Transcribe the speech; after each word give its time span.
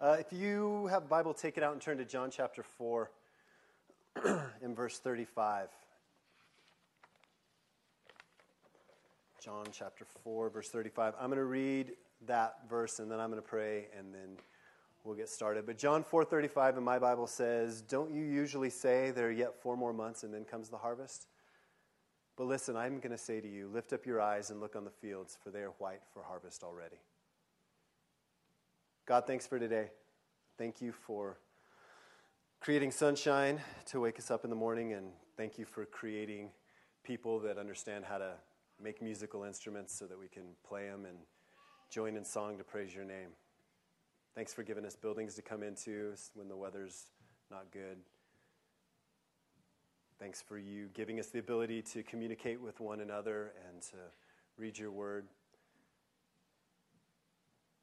Uh, 0.00 0.16
if 0.18 0.32
you 0.32 0.86
have 0.86 1.10
Bible, 1.10 1.34
take 1.34 1.58
it 1.58 1.62
out 1.62 1.74
and 1.74 1.82
turn 1.82 1.98
to 1.98 2.06
John 2.06 2.30
chapter 2.30 2.62
4 2.62 3.10
in 4.62 4.74
verse 4.74 4.98
35. 4.98 5.68
John 9.44 9.66
chapter 9.72 10.06
4, 10.24 10.48
verse 10.48 10.70
35. 10.70 11.12
I'm 11.20 11.26
going 11.26 11.36
to 11.36 11.44
read 11.44 11.92
that 12.26 12.60
verse 12.66 12.98
and 12.98 13.10
then 13.10 13.20
I'm 13.20 13.28
going 13.30 13.42
to 13.42 13.46
pray 13.46 13.88
and 13.98 14.14
then 14.14 14.38
we'll 15.04 15.16
get 15.16 15.28
started. 15.28 15.66
But 15.66 15.76
John 15.76 16.02
4:35 16.02 16.78
in 16.78 16.82
my 16.82 16.98
Bible 16.98 17.26
says, 17.26 17.82
"Don't 17.82 18.10
you 18.10 18.22
usually 18.22 18.70
say 18.70 19.10
there 19.10 19.28
are 19.28 19.30
yet 19.30 19.54
4 19.54 19.76
more 19.76 19.92
months 19.92 20.22
and 20.22 20.32
then 20.32 20.46
comes 20.46 20.70
the 20.70 20.78
harvest? 20.78 21.26
But 22.36 22.44
listen, 22.44 22.74
I'm 22.74 23.00
going 23.00 23.12
to 23.12 23.18
say 23.18 23.40
to 23.40 23.48
you, 23.48 23.68
lift 23.68 23.92
up 23.92 24.06
your 24.06 24.20
eyes 24.20 24.50
and 24.50 24.60
look 24.60 24.76
on 24.76 24.84
the 24.84 24.90
fields, 24.90 25.36
for 25.42 25.50
they 25.50 25.60
are 25.60 25.72
white 25.78 26.00
for 26.12 26.22
harvest 26.22 26.62
already." 26.62 27.00
God, 29.06 29.26
thanks 29.26 29.46
for 29.46 29.58
today. 29.58 29.90
Thank 30.56 30.80
you 30.80 30.92
for 30.92 31.38
creating 32.60 32.92
sunshine 32.92 33.60
to 33.86 34.00
wake 34.00 34.18
us 34.18 34.30
up 34.30 34.44
in 34.44 34.50
the 34.50 34.56
morning 34.56 34.92
and 34.92 35.10
thank 35.36 35.58
you 35.58 35.64
for 35.64 35.84
creating 35.86 36.50
people 37.02 37.40
that 37.40 37.58
understand 37.58 38.04
how 38.04 38.18
to 38.18 38.34
make 38.80 39.02
musical 39.02 39.42
instruments 39.42 39.98
so 39.98 40.06
that 40.06 40.18
we 40.18 40.28
can 40.28 40.44
play 40.68 40.86
them 40.86 41.06
and 41.06 41.16
join 41.90 42.16
in 42.16 42.24
song 42.24 42.56
to 42.58 42.62
praise 42.62 42.94
your 42.94 43.04
name. 43.04 43.30
Thanks 44.34 44.54
for 44.54 44.62
giving 44.62 44.84
us 44.84 44.94
buildings 44.94 45.34
to 45.34 45.42
come 45.42 45.62
into 45.62 46.14
when 46.34 46.48
the 46.48 46.56
weather's 46.56 47.06
not 47.50 47.72
good. 47.72 47.98
Thanks 50.20 50.40
for 50.40 50.58
you 50.58 50.88
giving 50.94 51.18
us 51.18 51.28
the 51.28 51.38
ability 51.40 51.82
to 51.82 52.02
communicate 52.02 52.60
with 52.60 52.78
one 52.78 53.00
another 53.00 53.54
and 53.68 53.82
to 53.82 53.96
read 54.56 54.78
your 54.78 54.92
word. 54.92 55.26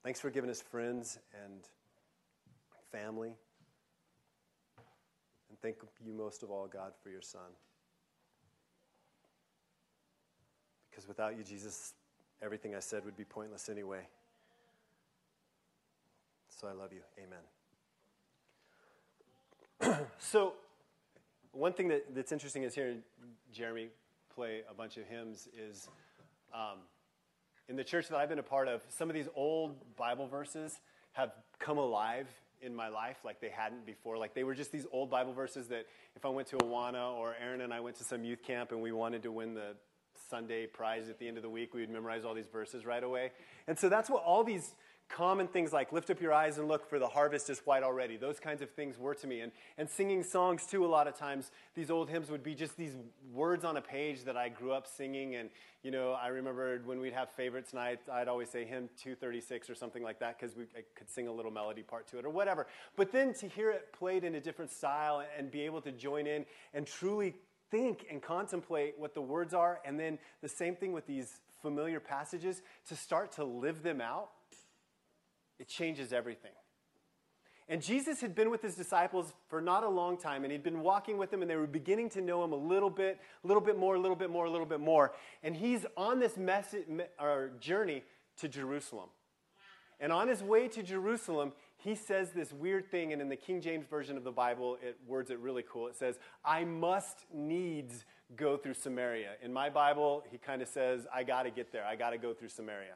Thanks 0.03 0.19
for 0.19 0.29
giving 0.29 0.49
us 0.49 0.61
friends 0.61 1.19
and 1.43 1.61
family. 2.91 3.33
And 5.49 5.59
thank 5.61 5.77
you 6.05 6.13
most 6.13 6.43
of 6.43 6.51
all, 6.51 6.67
God, 6.67 6.93
for 7.01 7.09
your 7.09 7.21
Son. 7.21 7.41
Because 10.89 11.07
without 11.07 11.37
you, 11.37 11.43
Jesus, 11.43 11.93
everything 12.41 12.75
I 12.75 12.79
said 12.79 13.05
would 13.05 13.17
be 13.17 13.23
pointless 13.23 13.69
anyway. 13.69 14.01
So 16.49 16.67
I 16.67 16.71
love 16.71 16.91
you. 16.91 17.01
Amen. 19.81 19.97
so, 20.17 20.53
one 21.51 21.73
thing 21.73 21.87
that, 21.89 22.15
that's 22.15 22.31
interesting 22.31 22.63
is 22.63 22.73
hearing 22.73 23.03
Jeremy 23.53 23.89
play 24.33 24.61
a 24.69 24.73
bunch 24.73 24.97
of 24.97 25.05
hymns 25.05 25.47
is 25.57 25.87
um, 26.53 26.79
in 27.69 27.75
the 27.75 27.83
church 27.83 28.07
that 28.09 28.17
I've 28.17 28.29
been 28.29 28.39
a 28.39 28.43
part 28.43 28.67
of, 28.67 28.81
some 28.89 29.09
of 29.09 29.13
these 29.13 29.27
old 29.35 29.75
Bible 29.95 30.27
verses 30.27 30.79
have 31.13 31.31
come 31.59 31.77
alive 31.77 32.27
in 32.61 32.75
my 32.75 32.87
life 32.87 33.17
like 33.23 33.39
they 33.39 33.49
hadn't 33.49 33.85
before. 33.85 34.17
Like 34.17 34.33
they 34.33 34.43
were 34.43 34.55
just 34.55 34.71
these 34.71 34.85
old 34.91 35.09
Bible 35.09 35.33
verses 35.33 35.67
that 35.67 35.85
if 36.15 36.25
I 36.25 36.29
went 36.29 36.47
to 36.49 36.57
Awana 36.57 37.13
or 37.13 37.35
Aaron 37.41 37.61
and 37.61 37.73
I 37.73 37.79
went 37.79 37.97
to 37.97 38.03
some 38.03 38.23
youth 38.23 38.41
camp 38.43 38.71
and 38.71 38.81
we 38.81 38.91
wanted 38.91 39.23
to 39.23 39.31
win 39.31 39.53
the 39.53 39.75
Sunday 40.29 40.65
prize 40.65 41.09
at 41.09 41.19
the 41.19 41.27
end 41.27 41.37
of 41.37 41.43
the 41.43 41.49
week, 41.49 41.73
we 41.73 41.81
would 41.81 41.89
memorize 41.89 42.25
all 42.25 42.33
these 42.33 42.47
verses 42.47 42.85
right 42.85 43.03
away. 43.03 43.31
And 43.67 43.77
so 43.77 43.89
that's 43.89 44.09
what 44.09 44.23
all 44.23 44.43
these 44.43 44.73
common 45.09 45.47
things 45.47 45.73
like 45.73 45.91
lift 45.91 46.09
up 46.09 46.21
your 46.21 46.33
eyes 46.33 46.57
and 46.57 46.67
look 46.67 46.89
for 46.89 46.99
the 46.99 47.07
harvest 47.07 47.49
is 47.49 47.59
white 47.59 47.83
already. 47.83 48.17
Those 48.17 48.39
kinds 48.39 48.61
of 48.61 48.69
things 48.71 48.97
were 48.97 49.15
to 49.15 49.27
me. 49.27 49.41
And, 49.41 49.51
and 49.77 49.89
singing 49.89 50.23
songs 50.23 50.65
too 50.65 50.85
a 50.85 50.87
lot 50.87 51.07
of 51.07 51.17
times 51.17 51.51
these 51.75 51.89
old 51.89 52.09
hymns 52.09 52.29
would 52.29 52.43
be 52.43 52.55
just 52.55 52.77
these 52.77 52.95
words 53.33 53.63
on 53.63 53.77
a 53.77 53.81
page 53.81 54.23
that 54.25 54.37
i 54.37 54.49
grew 54.49 54.71
up 54.71 54.87
singing. 54.87 55.35
And 55.35 55.49
you 55.83 55.91
know 55.91 56.13
i 56.13 56.27
remember 56.27 56.81
when 56.85 56.99
we'd 56.99 57.13
have 57.13 57.29
favorites 57.31 57.73
night 57.73 57.99
i'd 58.13 58.27
always 58.27 58.49
say 58.49 58.65
hymn 58.65 58.89
236 58.97 59.69
or 59.69 59.75
something 59.75 60.03
like 60.03 60.19
that 60.19 60.39
because 60.39 60.55
we 60.55 60.63
I 60.75 60.81
could 60.95 61.09
sing 61.09 61.27
a 61.27 61.31
little 61.31 61.51
melody 61.51 61.83
part 61.83 62.07
to 62.07 62.19
it 62.19 62.25
or 62.25 62.29
whatever. 62.29 62.67
But 62.95 63.11
then 63.11 63.33
to 63.35 63.47
hear 63.47 63.71
it 63.71 63.93
played 63.93 64.23
in 64.23 64.35
a 64.35 64.39
different 64.39 64.71
style 64.71 65.23
and 65.37 65.49
be 65.49 65.61
able 65.61 65.81
to 65.81 65.91
join 65.91 66.27
in 66.27 66.45
and 66.73 66.85
truly 66.85 67.35
think 67.69 68.05
and 68.09 68.21
contemplate 68.21 68.95
what 68.97 69.13
the 69.13 69.21
words 69.21 69.53
are, 69.53 69.79
and 69.85 69.99
then 69.99 70.17
the 70.41 70.49
same 70.49 70.75
thing 70.75 70.91
with 70.93 71.05
these 71.07 71.39
familiar 71.61 71.99
passages, 71.99 72.61
to 72.87 72.95
start 72.95 73.31
to 73.33 73.43
live 73.43 73.83
them 73.83 73.99
out, 73.99 74.29
it 75.59 75.67
changes 75.67 76.13
everything. 76.13 76.51
And 77.69 77.81
Jesus 77.81 78.21
had 78.21 78.33
been 78.33 78.49
with 78.49 78.61
his 78.61 78.75
disciples 78.75 79.33
for 79.49 79.59
not 79.59 79.83
a 79.83 79.89
long 79.89 80.17
time, 80.17 80.43
and 80.43 80.51
he'd 80.53 80.63
been 80.63 80.81
walking 80.81 81.17
with 81.17 81.31
them, 81.31 81.41
and 81.41 81.51
they 81.51 81.57
were 81.57 81.67
beginning 81.67 82.09
to 82.11 82.21
know 82.21 82.41
him 82.43 82.53
a 82.53 82.57
little 82.57 82.89
bit, 82.89 83.19
a 83.43 83.47
little 83.47 83.61
bit 83.61 83.77
more, 83.77 83.95
a 83.95 83.99
little 83.99 84.15
bit 84.15 84.29
more, 84.29 84.45
a 84.45 84.49
little 84.49 84.65
bit 84.65 84.79
more. 84.79 85.13
And 85.43 85.53
he's 85.53 85.85
on 85.97 86.19
this 86.19 86.37
message, 86.37 86.85
or 87.19 87.51
journey 87.59 88.03
to 88.37 88.47
Jerusalem. 88.47 89.09
And 89.99 90.13
on 90.13 90.29
his 90.29 90.41
way 90.41 90.69
to 90.69 90.83
Jerusalem, 90.83 91.51
he 91.75 91.93
says 91.95 92.31
this 92.31 92.53
weird 92.53 92.89
thing, 92.89 93.11
and 93.11 93.21
in 93.21 93.27
the 93.27 93.35
King 93.35 93.59
James 93.59 93.85
Version 93.85 94.15
of 94.15 94.23
the 94.23 94.31
Bible, 94.31 94.77
it 94.81 94.97
words 95.05 95.29
it 95.29 95.39
really 95.39 95.63
cool. 95.69 95.87
It 95.87 95.95
says, 95.95 96.19
I 96.45 96.63
must 96.63 97.25
needs 97.33 98.05
go 98.35 98.55
through 98.55 98.75
Samaria. 98.75 99.31
In 99.43 99.51
my 99.51 99.69
Bible, 99.69 100.23
he 100.31 100.37
kind 100.37 100.61
of 100.61 100.69
says, 100.69 101.05
I 101.13 101.23
got 101.23 101.43
to 101.43 101.51
get 101.51 101.73
there. 101.73 101.83
I 101.85 101.95
got 101.95 102.11
to 102.11 102.17
go 102.17 102.33
through 102.33 102.49
Samaria. 102.49 102.93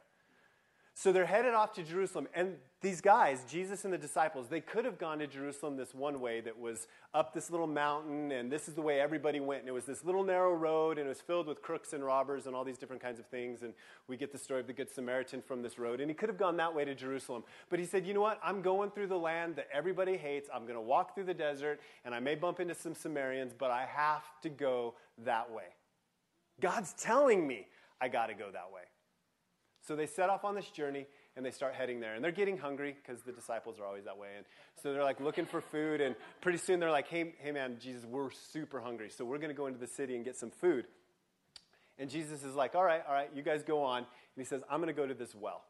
So 0.94 1.10
they're 1.10 1.26
headed 1.26 1.54
off 1.54 1.72
to 1.74 1.82
Jerusalem. 1.82 2.28
And 2.34 2.56
these 2.82 3.00
guys, 3.00 3.44
Jesus 3.48 3.84
and 3.84 3.92
the 3.92 3.98
disciples, 3.98 4.48
they 4.48 4.60
could 4.60 4.84
have 4.84 4.98
gone 4.98 5.20
to 5.20 5.26
Jerusalem 5.26 5.76
this 5.76 5.94
one 5.94 6.20
way 6.20 6.40
that 6.42 6.58
was 6.58 6.86
up 7.14 7.32
this 7.32 7.50
little 7.50 7.66
mountain, 7.66 8.30
and 8.32 8.52
this 8.52 8.68
is 8.68 8.74
the 8.74 8.82
way 8.82 9.00
everybody 9.00 9.40
went. 9.40 9.60
And 9.60 9.68
it 9.68 9.72
was 9.72 9.86
this 9.86 10.04
little 10.04 10.22
narrow 10.22 10.52
road, 10.52 10.98
and 10.98 11.06
it 11.06 11.08
was 11.08 11.20
filled 11.20 11.46
with 11.46 11.62
crooks 11.62 11.94
and 11.94 12.04
robbers 12.04 12.46
and 12.46 12.54
all 12.54 12.64
these 12.64 12.76
different 12.76 13.00
kinds 13.00 13.18
of 13.18 13.26
things. 13.26 13.62
And 13.62 13.72
we 14.06 14.18
get 14.18 14.32
the 14.32 14.38
story 14.38 14.60
of 14.60 14.66
the 14.66 14.74
Good 14.74 14.90
Samaritan 14.90 15.40
from 15.40 15.62
this 15.62 15.78
road. 15.78 16.00
And 16.00 16.10
he 16.10 16.14
could 16.14 16.28
have 16.28 16.38
gone 16.38 16.58
that 16.58 16.74
way 16.74 16.84
to 16.84 16.94
Jerusalem. 16.94 17.44
But 17.70 17.78
he 17.78 17.86
said, 17.86 18.06
You 18.06 18.12
know 18.12 18.20
what? 18.20 18.38
I'm 18.44 18.60
going 18.60 18.90
through 18.90 19.06
the 19.06 19.18
land 19.18 19.56
that 19.56 19.68
everybody 19.72 20.18
hates. 20.18 20.50
I'm 20.52 20.64
going 20.64 20.74
to 20.74 20.80
walk 20.80 21.14
through 21.14 21.24
the 21.24 21.34
desert, 21.34 21.80
and 22.04 22.14
I 22.14 22.20
may 22.20 22.34
bump 22.34 22.60
into 22.60 22.74
some 22.74 22.94
Samaritans, 22.94 23.54
but 23.56 23.70
I 23.70 23.86
have 23.86 24.24
to 24.42 24.50
go 24.50 24.94
that 25.24 25.50
way. 25.50 25.74
God's 26.60 26.92
telling 26.92 27.46
me 27.46 27.66
I 28.00 28.08
got 28.08 28.26
to 28.26 28.34
go 28.34 28.50
that 28.52 28.70
way. 28.74 28.82
So 29.86 29.96
they 29.96 30.06
set 30.06 30.30
off 30.30 30.44
on 30.44 30.54
this 30.54 30.70
journey 30.70 31.06
and 31.36 31.44
they 31.44 31.50
start 31.50 31.74
heading 31.74 32.00
there. 32.00 32.14
And 32.14 32.24
they're 32.24 32.30
getting 32.30 32.58
hungry 32.58 32.94
because 32.94 33.22
the 33.22 33.32
disciples 33.32 33.80
are 33.80 33.84
always 33.84 34.04
that 34.04 34.16
way. 34.16 34.28
And 34.36 34.46
so 34.82 34.92
they're 34.92 35.02
like 35.02 35.20
looking 35.20 35.46
for 35.46 35.60
food. 35.60 36.00
And 36.00 36.14
pretty 36.40 36.58
soon 36.58 36.78
they're 36.78 36.90
like, 36.90 37.08
hey, 37.08 37.34
hey 37.38 37.52
man, 37.52 37.78
Jesus, 37.80 38.04
we're 38.04 38.30
super 38.30 38.80
hungry. 38.80 39.10
So 39.10 39.24
we're 39.24 39.38
going 39.38 39.50
to 39.50 39.56
go 39.56 39.66
into 39.66 39.80
the 39.80 39.88
city 39.88 40.14
and 40.14 40.24
get 40.24 40.36
some 40.36 40.50
food. 40.50 40.86
And 41.98 42.08
Jesus 42.08 42.42
is 42.44 42.54
like, 42.54 42.74
all 42.74 42.84
right, 42.84 43.02
all 43.06 43.14
right, 43.14 43.30
you 43.34 43.42
guys 43.42 43.62
go 43.62 43.82
on. 43.82 43.98
And 43.98 44.06
he 44.36 44.44
says, 44.44 44.62
I'm 44.70 44.80
going 44.80 44.94
to 44.94 44.98
go 45.00 45.06
to 45.06 45.14
this 45.14 45.34
well. 45.34 45.62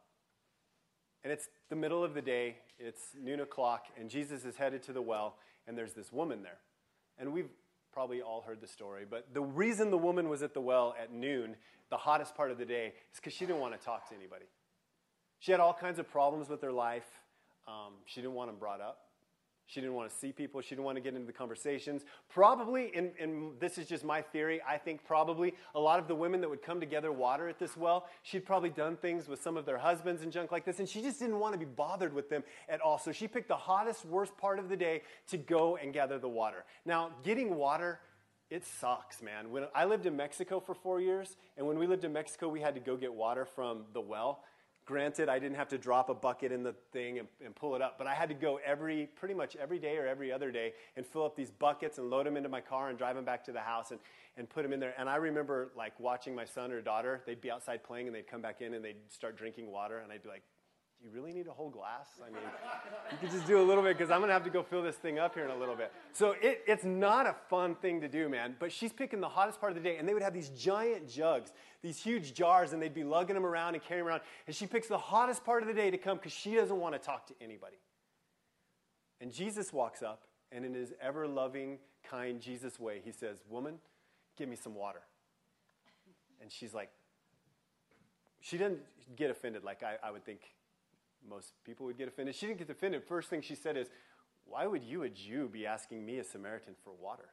And 1.25 1.33
it's 1.33 1.49
the 1.71 1.77
middle 1.77 2.03
of 2.03 2.15
the 2.15 2.23
day, 2.23 2.57
it's 2.79 3.01
noon 3.21 3.41
o'clock, 3.41 3.85
and 3.99 4.11
Jesus 4.11 4.45
is 4.45 4.57
headed 4.57 4.83
to 4.85 4.93
the 4.93 5.03
well, 5.03 5.37
and 5.69 5.79
there's 5.79 5.93
this 5.93 6.13
woman 6.13 6.43
there. 6.43 6.59
And 7.19 7.33
we've 7.33 7.51
probably 7.93 8.23
all 8.23 8.43
heard 8.43 8.61
the 8.61 8.67
story, 8.67 9.05
but 9.09 9.27
the 9.35 9.43
reason 9.43 9.91
the 9.91 9.99
woman 9.99 10.29
was 10.29 10.43
at 10.43 10.55
the 10.55 10.61
well 10.61 10.95
at 11.01 11.13
noon 11.13 11.57
the 11.93 11.99
hottest 11.99 12.35
part 12.35 12.51
of 12.51 12.57
the 12.57 12.65
day 12.65 12.95
is 13.13 13.21
because 13.21 13.35
she 13.35 13.45
didn't 13.45 13.61
want 13.61 13.79
to 13.79 13.85
talk 13.85 14.09
to 14.09 14.15
anybody. 14.15 14.47
She 15.41 15.53
had 15.53 15.61
all 15.61 15.75
kinds 15.75 15.99
of 15.99 16.11
problems 16.11 16.49
with 16.49 16.63
her 16.63 16.73
life. 16.73 17.05
Um, 17.69 17.93
she 18.07 18.23
didn't 18.23 18.33
want 18.33 18.49
them 18.49 18.57
brought 18.59 18.81
up. 18.81 19.12
She 19.67 19.81
didn't 19.81 19.95
want 19.95 20.11
to 20.11 20.17
see 20.17 20.33
people. 20.33 20.61
She 20.61 20.71
didn't 20.71 20.85
want 20.85 20.97
to 20.97 21.01
get 21.01 21.15
into 21.15 21.27
the 21.27 21.33
conversations. 21.33 22.05
Probably, 22.29 22.93
and, 22.95 23.13
and 23.19 23.53
this 23.61 23.79
is 23.79 23.87
just 23.87 24.05
my 24.05 24.21
theory, 24.21 24.61
I 24.69 24.77
think 24.77 25.05
probably 25.05 25.55
a 25.75 25.81
lot 25.81 25.99
of 25.99 26.09
the 26.09 26.15
women 26.15 26.41
that 26.43 26.51
would 26.51 26.63
come 26.63 26.81
together 26.81 27.13
water 27.13 27.49
at 27.49 27.59
this 27.59 27.77
well, 27.77 28.07
she'd 28.23 28.45
probably 28.45 28.71
done 28.71 28.97
things 28.97 29.29
with 29.29 29.43
some 29.43 29.57
of 29.57 29.65
their 29.65 29.79
husbands 29.79 30.23
and 30.23 30.33
junk 30.33 30.53
like 30.53 30.65
this, 30.65 30.79
and 30.79 30.89
she 30.89 31.01
just 31.01 31.19
didn't 31.19 31.39
want 31.39 31.55
to 31.55 31.59
be 31.59 31.65
bothered 31.65 32.13
with 32.13 32.29
them 32.29 32.43
at 32.69 32.81
all. 32.81 32.99
So 32.99 33.13
she 33.13 33.29
picked 33.29 33.49
the 33.49 33.57
hottest, 33.57 34.05
worst 34.05 34.37
part 34.37 34.59
of 34.59 34.69
the 34.69 34.77
day 34.77 35.03
to 35.29 35.39
go 35.39 35.77
and 35.77 35.93
gather 35.93 36.19
the 36.19 36.29
water. 36.29 36.65
Now, 36.85 37.11
getting 37.23 37.55
water 37.55 38.01
it 38.53 38.67
sucks, 38.67 39.23
man. 39.23 39.51
When 39.51 39.65
I 39.75 39.87
lived 39.87 40.05
in 40.05 40.15
Mexico 40.15 40.61
for 40.61 40.75
four 40.75 41.01
years, 41.01 41.39
and 41.57 41.67
when 41.67 41.79
we 41.79 41.87
lived 41.87 42.05
in 42.05 42.13
Mexico, 42.13 42.49
we 42.49 42.61
had 42.61 42.75
to 42.75 42.83
go 42.83 42.99
get 42.99 43.15
water 43.15 43.47
from 43.47 43.85
the 43.95 44.01
well. 44.03 44.45
Granted, 44.93 45.31
I 45.31 45.39
didn't 45.39 45.57
have 45.57 45.69
to 45.69 45.79
drop 45.79 46.11
a 46.11 46.15
bucket 46.15 46.53
in 46.53 46.63
the 46.63 46.75
thing 46.93 47.19
and, 47.19 47.27
and, 47.43 47.55
pull 47.57 47.75
it 47.75 47.81
up, 47.81 47.97
but 47.97 48.07
I 48.07 48.13
had 48.13 48.29
to 48.29 48.35
go 48.35 48.61
every, 48.63 49.09
pretty 49.17 49.33
much 49.33 49.57
every 49.57 49.79
day 49.79 49.97
or 49.97 50.07
every 50.07 50.31
other 50.31 50.51
day 50.51 50.75
and 50.99 51.07
fill 51.07 51.25
up 51.25 51.35
these 51.35 51.51
buckets 51.51 51.97
and 51.97 52.11
load 52.11 52.27
them 52.27 52.37
into 52.37 52.51
my 52.51 52.61
car 52.61 52.91
and 52.91 52.99
drive 52.99 53.17
them 53.17 53.25
back 53.25 53.43
to 53.47 53.53
the 53.53 53.61
house 53.61 53.91
and, 53.91 53.99
and 54.37 54.51
put 54.51 54.65
them 54.65 54.73
in 54.75 54.81
there. 54.81 54.93
And 54.99 55.09
I 55.09 55.17
remember 55.17 55.73
like 55.75 55.99
watching 55.99 56.35
my 56.35 56.45
son 56.45 56.71
or 56.73 56.83
daughter, 56.83 57.23
they'd 57.25 57.41
be 57.41 57.51
outside 57.51 57.83
playing 57.83 58.07
and 58.07 58.15
they'd 58.15 58.27
come 58.27 58.43
back 58.43 58.61
in 58.61 58.75
and 58.75 58.85
they'd 58.85 58.99
start 59.09 59.35
drinking 59.35 59.73
water, 59.73 60.01
and 60.01 60.13
I'd 60.13 60.23
be 60.23 60.29
like, 60.29 60.43
you 61.03 61.11
really 61.11 61.33
need 61.33 61.49
a 61.49 61.53
whole 61.53 61.69
glass? 61.69 62.07
I 62.25 62.31
mean, 62.31 62.43
you 63.11 63.17
could 63.19 63.31
just 63.31 63.47
do 63.47 63.61
a 63.61 63.67
little 63.67 63.83
bit 63.83 63.99
because 63.99 64.13
I'm 64.13 64.19
going 64.19 64.29
to 64.29 64.35
have 64.35 64.45
to 64.45 64.51
go 64.51 64.63
fill 64.63 64.83
this 64.83 64.95
thing 64.95 65.19
up 65.19 65.35
here 65.35 65.45
in 65.45 65.51
a 65.51 65.57
little 65.57 65.75
bit. 65.75 65.93
So 66.13 66.37
it, 66.41 66.63
it's 66.67 66.85
not 66.85 67.27
a 67.27 67.35
fun 67.51 67.75
thing 67.75 68.01
to 68.03 68.09
do, 68.09 68.29
man. 68.29 68.55
But 68.59 68.71
she's 68.71 68.93
picking 68.93 69.21
the 69.21 69.29
hottest 69.29 69.61
part 69.61 69.73
of 69.73 69.83
the 69.83 69.83
day, 69.83 69.97
and 69.97 70.09
they 70.09 70.15
would 70.15 70.23
have 70.23 70.33
these 70.33 70.51
giant 70.51 71.09
jugs, 71.09 71.53
these 71.83 71.99
huge 71.99 72.35
jars, 72.35 72.73
and 72.73 72.81
they'd 72.81 72.95
be 72.95 73.03
lugging 73.03 73.35
them 73.35 73.45
around 73.45 73.75
and 73.75 73.83
carrying 73.83 74.05
them 74.05 74.13
around. 74.13 74.23
And 74.47 74.55
she 74.55 74.67
picks 74.67 74.87
the 74.87 74.99
hottest 74.99 75.45
part 75.45 75.63
of 75.63 75.69
the 75.69 75.75
day 75.75 75.91
to 75.91 75.99
come 75.99 76.19
because 76.19 76.33
she 76.33 76.55
doesn't 76.55 76.79
want 76.79 76.95
to 76.95 77.01
talk 77.01 77.27
to 77.27 77.35
anybody. 77.41 77.79
And 79.21 79.33
Jesus 79.33 79.73
walks 79.73 80.03
up, 80.03 80.23
and 80.53 80.65
in 80.65 80.73
his 80.73 80.93
ever 81.01 81.27
loving, 81.27 81.79
kind 82.09 82.41
Jesus 82.41 82.79
way, 82.79 83.01
he 83.05 83.11
says, 83.11 83.39
Woman, 83.49 83.79
give 84.37 84.49
me 84.49 84.57
some 84.57 84.75
water. 84.75 85.01
And 86.41 86.51
she's 86.51 86.75
like, 86.75 86.91
she 88.41 88.59
didn't 88.59 88.81
get 89.17 89.31
offended 89.31 89.65
like 89.65 89.83
I, 89.83 89.97
I 90.07 90.11
would 90.11 90.25
think 90.25 90.41
most 91.29 91.55
people 91.65 91.87
would 91.87 91.99
get 91.99 92.09
offended. 92.09 92.35
She 92.35 92.47
didn't 92.47 92.59
get 92.59 92.71
offended. 92.71 93.03
First 93.05 93.31
thing 93.31 93.43
she 93.43 93.55
said 93.55 93.77
is, 93.77 93.89
Why 94.45 94.67
would 94.67 94.83
you, 94.83 95.03
a 95.03 95.09
Jew, 95.09 95.49
be 95.49 95.67
asking 95.67 96.05
me, 96.05 96.19
a 96.19 96.25
Samaritan, 96.25 96.75
for 96.83 96.93
water? 96.93 97.31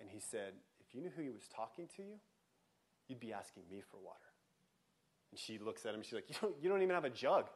And 0.00 0.08
he 0.10 0.20
said, 0.20 0.54
If 0.80 0.94
you 0.94 1.00
knew 1.00 1.10
who 1.14 1.22
he 1.22 1.30
was 1.30 1.48
talking 1.54 1.88
to 1.96 2.02
you, 2.02 2.14
you'd 3.08 3.20
be 3.20 3.32
asking 3.32 3.64
me 3.70 3.82
for 3.90 3.98
water. 3.98 4.18
And 5.30 5.38
she 5.38 5.58
looks 5.58 5.86
at 5.86 5.94
him, 5.94 6.02
she's 6.02 6.12
like, 6.12 6.28
You 6.28 6.36
don't, 6.40 6.54
you 6.62 6.68
don't 6.68 6.82
even 6.82 6.94
have 6.94 7.04
a 7.04 7.10
jug. 7.10 7.46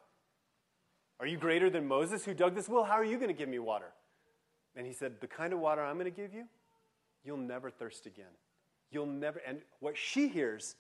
Are 1.18 1.26
you 1.26 1.38
greater 1.38 1.70
than 1.70 1.86
Moses 1.86 2.24
who 2.24 2.34
dug 2.34 2.54
this 2.54 2.68
well? 2.68 2.84
How 2.84 2.94
are 2.94 3.04
you 3.04 3.16
going 3.16 3.28
to 3.28 3.34
give 3.34 3.48
me 3.48 3.58
water? 3.58 3.92
And 4.74 4.86
he 4.86 4.92
said, 4.92 5.20
The 5.20 5.26
kind 5.26 5.52
of 5.52 5.58
water 5.58 5.82
I'm 5.82 5.98
going 5.98 6.10
to 6.10 6.10
give 6.10 6.32
you, 6.32 6.44
you'll 7.24 7.36
never 7.36 7.70
thirst 7.70 8.06
again. 8.06 8.26
You'll 8.90 9.06
never, 9.06 9.40
and 9.46 9.58
what 9.80 9.96
she 9.96 10.28
hears, 10.28 10.76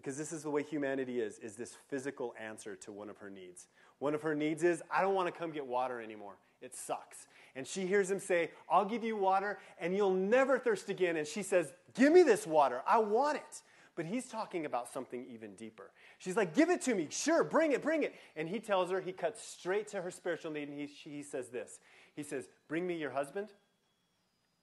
because 0.00 0.16
this 0.16 0.32
is 0.32 0.42
the 0.42 0.50
way 0.50 0.62
humanity 0.62 1.20
is, 1.20 1.38
is 1.40 1.56
this 1.56 1.76
physical 1.88 2.34
answer 2.40 2.74
to 2.74 2.90
one 2.90 3.10
of 3.10 3.18
her 3.18 3.28
needs. 3.28 3.66
One 3.98 4.14
of 4.14 4.22
her 4.22 4.34
needs 4.34 4.64
is, 4.64 4.82
I 4.90 5.02
don't 5.02 5.14
want 5.14 5.32
to 5.32 5.38
come 5.38 5.50
get 5.50 5.66
water 5.66 6.00
anymore. 6.00 6.36
It 6.62 6.74
sucks. 6.74 7.26
And 7.54 7.66
she 7.66 7.86
hears 7.86 8.10
him 8.10 8.18
say, 8.18 8.50
I'll 8.70 8.86
give 8.86 9.04
you 9.04 9.14
water 9.14 9.58
and 9.78 9.94
you'll 9.94 10.14
never 10.14 10.58
thirst 10.58 10.88
again. 10.88 11.18
And 11.18 11.26
she 11.26 11.42
says, 11.42 11.74
Give 11.94 12.10
me 12.12 12.22
this 12.22 12.46
water. 12.46 12.80
I 12.86 12.98
want 12.98 13.36
it. 13.36 13.62
But 13.94 14.06
he's 14.06 14.26
talking 14.26 14.64
about 14.64 14.90
something 14.90 15.26
even 15.28 15.54
deeper. 15.54 15.90
She's 16.16 16.36
like, 16.36 16.54
Give 16.54 16.70
it 16.70 16.80
to 16.82 16.94
me. 16.94 17.08
Sure, 17.10 17.44
bring 17.44 17.72
it, 17.72 17.82
bring 17.82 18.02
it. 18.02 18.14
And 18.36 18.48
he 18.48 18.58
tells 18.58 18.90
her, 18.90 19.02
he 19.02 19.12
cuts 19.12 19.46
straight 19.46 19.86
to 19.88 20.00
her 20.00 20.10
spiritual 20.10 20.50
need, 20.50 20.68
and 20.70 20.78
he, 20.78 20.86
she, 20.86 21.10
he 21.10 21.22
says 21.22 21.48
this 21.48 21.78
He 22.16 22.22
says, 22.22 22.48
Bring 22.68 22.86
me 22.86 22.96
your 22.96 23.10
husband, 23.10 23.48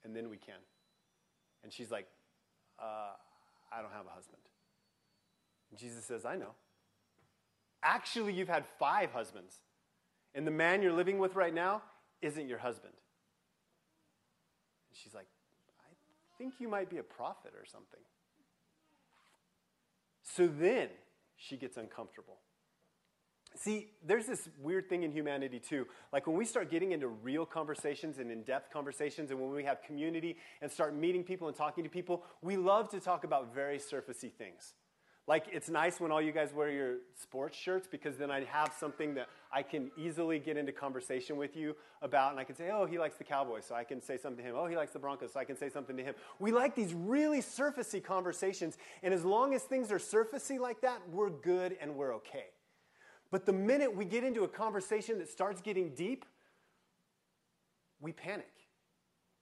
and 0.02 0.16
then 0.16 0.28
we 0.30 0.36
can. 0.36 0.58
And 1.62 1.72
she's 1.72 1.92
like, 1.92 2.08
uh, 2.80 3.12
I 3.70 3.82
don't 3.82 3.92
have 3.92 4.06
a 4.06 4.14
husband. 4.14 4.42
Jesus 5.76 6.04
says, 6.04 6.24
I 6.24 6.36
know. 6.36 6.52
Actually, 7.82 8.32
you've 8.32 8.48
had 8.48 8.64
five 8.78 9.10
husbands, 9.12 9.56
and 10.34 10.46
the 10.46 10.50
man 10.50 10.82
you're 10.82 10.92
living 10.92 11.18
with 11.18 11.34
right 11.34 11.54
now 11.54 11.82
isn't 12.22 12.48
your 12.48 12.58
husband. 12.58 12.94
And 14.90 14.96
she's 14.96 15.14
like, 15.14 15.26
I 15.80 16.38
think 16.38 16.54
you 16.58 16.68
might 16.68 16.88
be 16.88 16.98
a 16.98 17.02
prophet 17.02 17.52
or 17.58 17.64
something. 17.66 18.00
So 20.22 20.46
then 20.46 20.88
she 21.36 21.56
gets 21.56 21.76
uncomfortable. 21.76 22.38
See, 23.56 23.88
there's 24.04 24.26
this 24.26 24.48
weird 24.60 24.88
thing 24.88 25.02
in 25.02 25.10
humanity 25.10 25.58
too. 25.58 25.86
Like 26.12 26.26
when 26.26 26.36
we 26.36 26.44
start 26.44 26.70
getting 26.70 26.92
into 26.92 27.08
real 27.08 27.44
conversations 27.44 28.18
and 28.18 28.30
in 28.30 28.42
depth 28.42 28.72
conversations, 28.72 29.30
and 29.30 29.40
when 29.40 29.50
we 29.50 29.64
have 29.64 29.82
community 29.82 30.36
and 30.62 30.70
start 30.70 30.94
meeting 30.94 31.24
people 31.24 31.48
and 31.48 31.56
talking 31.56 31.82
to 31.82 31.90
people, 31.90 32.22
we 32.42 32.56
love 32.56 32.88
to 32.90 33.00
talk 33.00 33.24
about 33.24 33.52
very 33.54 33.78
surfacey 33.78 34.32
things. 34.32 34.74
Like, 35.28 35.44
it's 35.52 35.68
nice 35.68 36.00
when 36.00 36.10
all 36.10 36.22
you 36.22 36.32
guys 36.32 36.54
wear 36.54 36.70
your 36.70 36.94
sports 37.14 37.54
shirts 37.54 37.86
because 37.86 38.16
then 38.16 38.30
I 38.30 38.44
have 38.44 38.72
something 38.80 39.12
that 39.16 39.28
I 39.52 39.62
can 39.62 39.90
easily 39.94 40.38
get 40.38 40.56
into 40.56 40.72
conversation 40.72 41.36
with 41.36 41.54
you 41.54 41.76
about. 42.00 42.30
And 42.30 42.40
I 42.40 42.44
can 42.44 42.56
say, 42.56 42.70
oh, 42.72 42.86
he 42.86 42.98
likes 42.98 43.16
the 43.16 43.24
Cowboys, 43.24 43.66
so 43.66 43.74
I 43.74 43.84
can 43.84 44.00
say 44.00 44.16
something 44.16 44.42
to 44.42 44.50
him. 44.50 44.56
Oh, 44.58 44.64
he 44.64 44.74
likes 44.74 44.94
the 44.94 44.98
Broncos, 44.98 45.34
so 45.34 45.40
I 45.40 45.44
can 45.44 45.58
say 45.58 45.68
something 45.68 45.98
to 45.98 46.02
him. 46.02 46.14
We 46.38 46.50
like 46.50 46.74
these 46.74 46.94
really 46.94 47.40
surfacey 47.40 48.02
conversations. 48.02 48.78
And 49.02 49.12
as 49.12 49.22
long 49.22 49.52
as 49.52 49.64
things 49.64 49.92
are 49.92 49.98
surfacey 49.98 50.58
like 50.58 50.80
that, 50.80 51.02
we're 51.12 51.28
good 51.28 51.76
and 51.78 51.94
we're 51.94 52.14
okay. 52.14 52.46
But 53.30 53.44
the 53.44 53.52
minute 53.52 53.94
we 53.94 54.06
get 54.06 54.24
into 54.24 54.44
a 54.44 54.48
conversation 54.48 55.18
that 55.18 55.28
starts 55.28 55.60
getting 55.60 55.90
deep, 55.90 56.24
we 58.00 58.12
panic. 58.12 58.48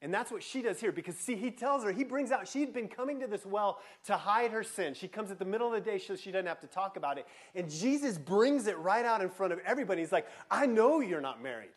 And 0.02 0.12
that's 0.12 0.30
what 0.30 0.42
she 0.42 0.60
does 0.60 0.78
here 0.78 0.92
because, 0.92 1.16
see, 1.16 1.36
he 1.36 1.50
tells 1.50 1.82
her, 1.82 1.90
he 1.90 2.04
brings 2.04 2.30
out, 2.30 2.46
she'd 2.46 2.74
been 2.74 2.88
coming 2.88 3.20
to 3.20 3.26
this 3.26 3.46
well 3.46 3.80
to 4.04 4.16
hide 4.16 4.50
her 4.50 4.62
sin. 4.62 4.92
She 4.92 5.08
comes 5.08 5.30
at 5.30 5.38
the 5.38 5.44
middle 5.44 5.72
of 5.72 5.72
the 5.72 5.90
day 5.90 5.98
so 5.98 6.16
she 6.16 6.30
doesn't 6.30 6.46
have 6.46 6.60
to 6.60 6.66
talk 6.66 6.96
about 6.96 7.16
it. 7.16 7.26
And 7.54 7.70
Jesus 7.70 8.18
brings 8.18 8.66
it 8.66 8.78
right 8.78 9.06
out 9.06 9.22
in 9.22 9.30
front 9.30 9.54
of 9.54 9.58
everybody. 9.64 10.02
He's 10.02 10.12
like, 10.12 10.26
I 10.50 10.66
know 10.66 11.00
you're 11.00 11.22
not 11.22 11.42
married. 11.42 11.70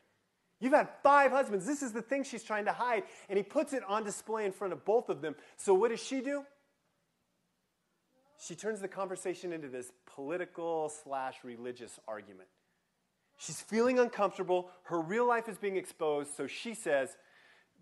You've 0.60 0.74
had 0.74 0.90
five 1.02 1.32
husbands. 1.32 1.66
This 1.66 1.82
is 1.82 1.94
the 1.94 2.02
thing 2.02 2.24
she's 2.24 2.44
trying 2.44 2.66
to 2.66 2.74
hide. 2.74 3.04
And 3.30 3.38
he 3.38 3.44
puts 3.44 3.72
it 3.72 3.84
on 3.88 4.04
display 4.04 4.46
in 4.46 4.52
front 4.52 4.74
of 4.74 4.84
both 4.84 5.08
of 5.08 5.22
them. 5.22 5.36
So, 5.56 5.74
what 5.74 5.90
does 5.90 6.04
she 6.04 6.20
do? 6.20 6.44
She 8.46 8.56
turns 8.56 8.82
the 8.82 8.88
conversation 8.88 9.54
into 9.54 9.70
this 9.70 9.92
political 10.06 10.90
slash 10.90 11.38
religious 11.44 12.00
argument. 12.08 12.50
She's 13.38 13.62
feeling 13.62 14.00
uncomfortable. 14.00 14.70
Her 14.84 15.00
real 15.00 15.26
life 15.26 15.48
is 15.48 15.58
being 15.58 15.78
exposed. 15.78 16.36
So 16.36 16.46
she 16.46 16.74
says, 16.74 17.16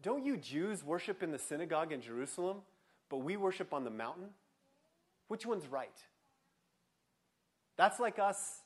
don't 0.01 0.25
you 0.25 0.38
Jews 0.38 0.83
worship 0.83 1.23
in 1.23 1.31
the 1.31 1.39
synagogue 1.39 1.91
in 1.91 2.01
Jerusalem, 2.01 2.57
but 3.09 3.17
we 3.17 3.38
worship 3.38 3.73
on 3.73 3.83
the 3.83 3.89
mountain? 3.89 4.29
Which 5.27 5.45
one's 5.45 5.67
right? 5.67 5.95
That's 7.77 7.99
like 7.99 8.19
us 8.19 8.61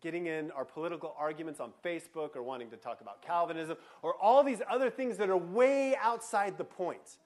getting 0.00 0.26
in 0.26 0.50
our 0.50 0.64
political 0.64 1.14
arguments 1.18 1.60
on 1.60 1.72
Facebook 1.84 2.36
or 2.36 2.42
wanting 2.42 2.70
to 2.70 2.76
talk 2.76 3.00
about 3.00 3.22
Calvinism 3.22 3.76
or 4.02 4.14
all 4.14 4.44
these 4.44 4.60
other 4.70 4.90
things 4.90 5.16
that 5.16 5.30
are 5.30 5.36
way 5.36 5.96
outside 6.00 6.58
the 6.58 6.64
point. 6.64 7.18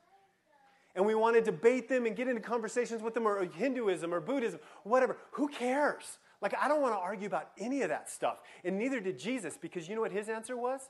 And 0.94 1.04
we 1.04 1.14
want 1.14 1.36
to 1.36 1.42
debate 1.42 1.88
them 1.88 2.06
and 2.06 2.16
get 2.16 2.28
into 2.28 2.40
conversations 2.40 3.02
with 3.02 3.14
them 3.14 3.26
or 3.26 3.44
Hinduism 3.44 4.14
or 4.14 4.20
Buddhism, 4.20 4.60
whatever. 4.84 5.16
Who 5.32 5.48
cares? 5.48 6.18
Like, 6.40 6.54
I 6.60 6.68
don't 6.68 6.80
want 6.80 6.94
to 6.94 6.98
argue 6.98 7.26
about 7.26 7.50
any 7.58 7.82
of 7.82 7.88
that 7.88 8.08
stuff. 8.08 8.38
And 8.64 8.78
neither 8.78 9.00
did 9.00 9.18
Jesus 9.18 9.58
because 9.60 9.88
you 9.88 9.94
know 9.96 10.00
what 10.00 10.12
his 10.12 10.28
answer 10.28 10.56
was? 10.56 10.88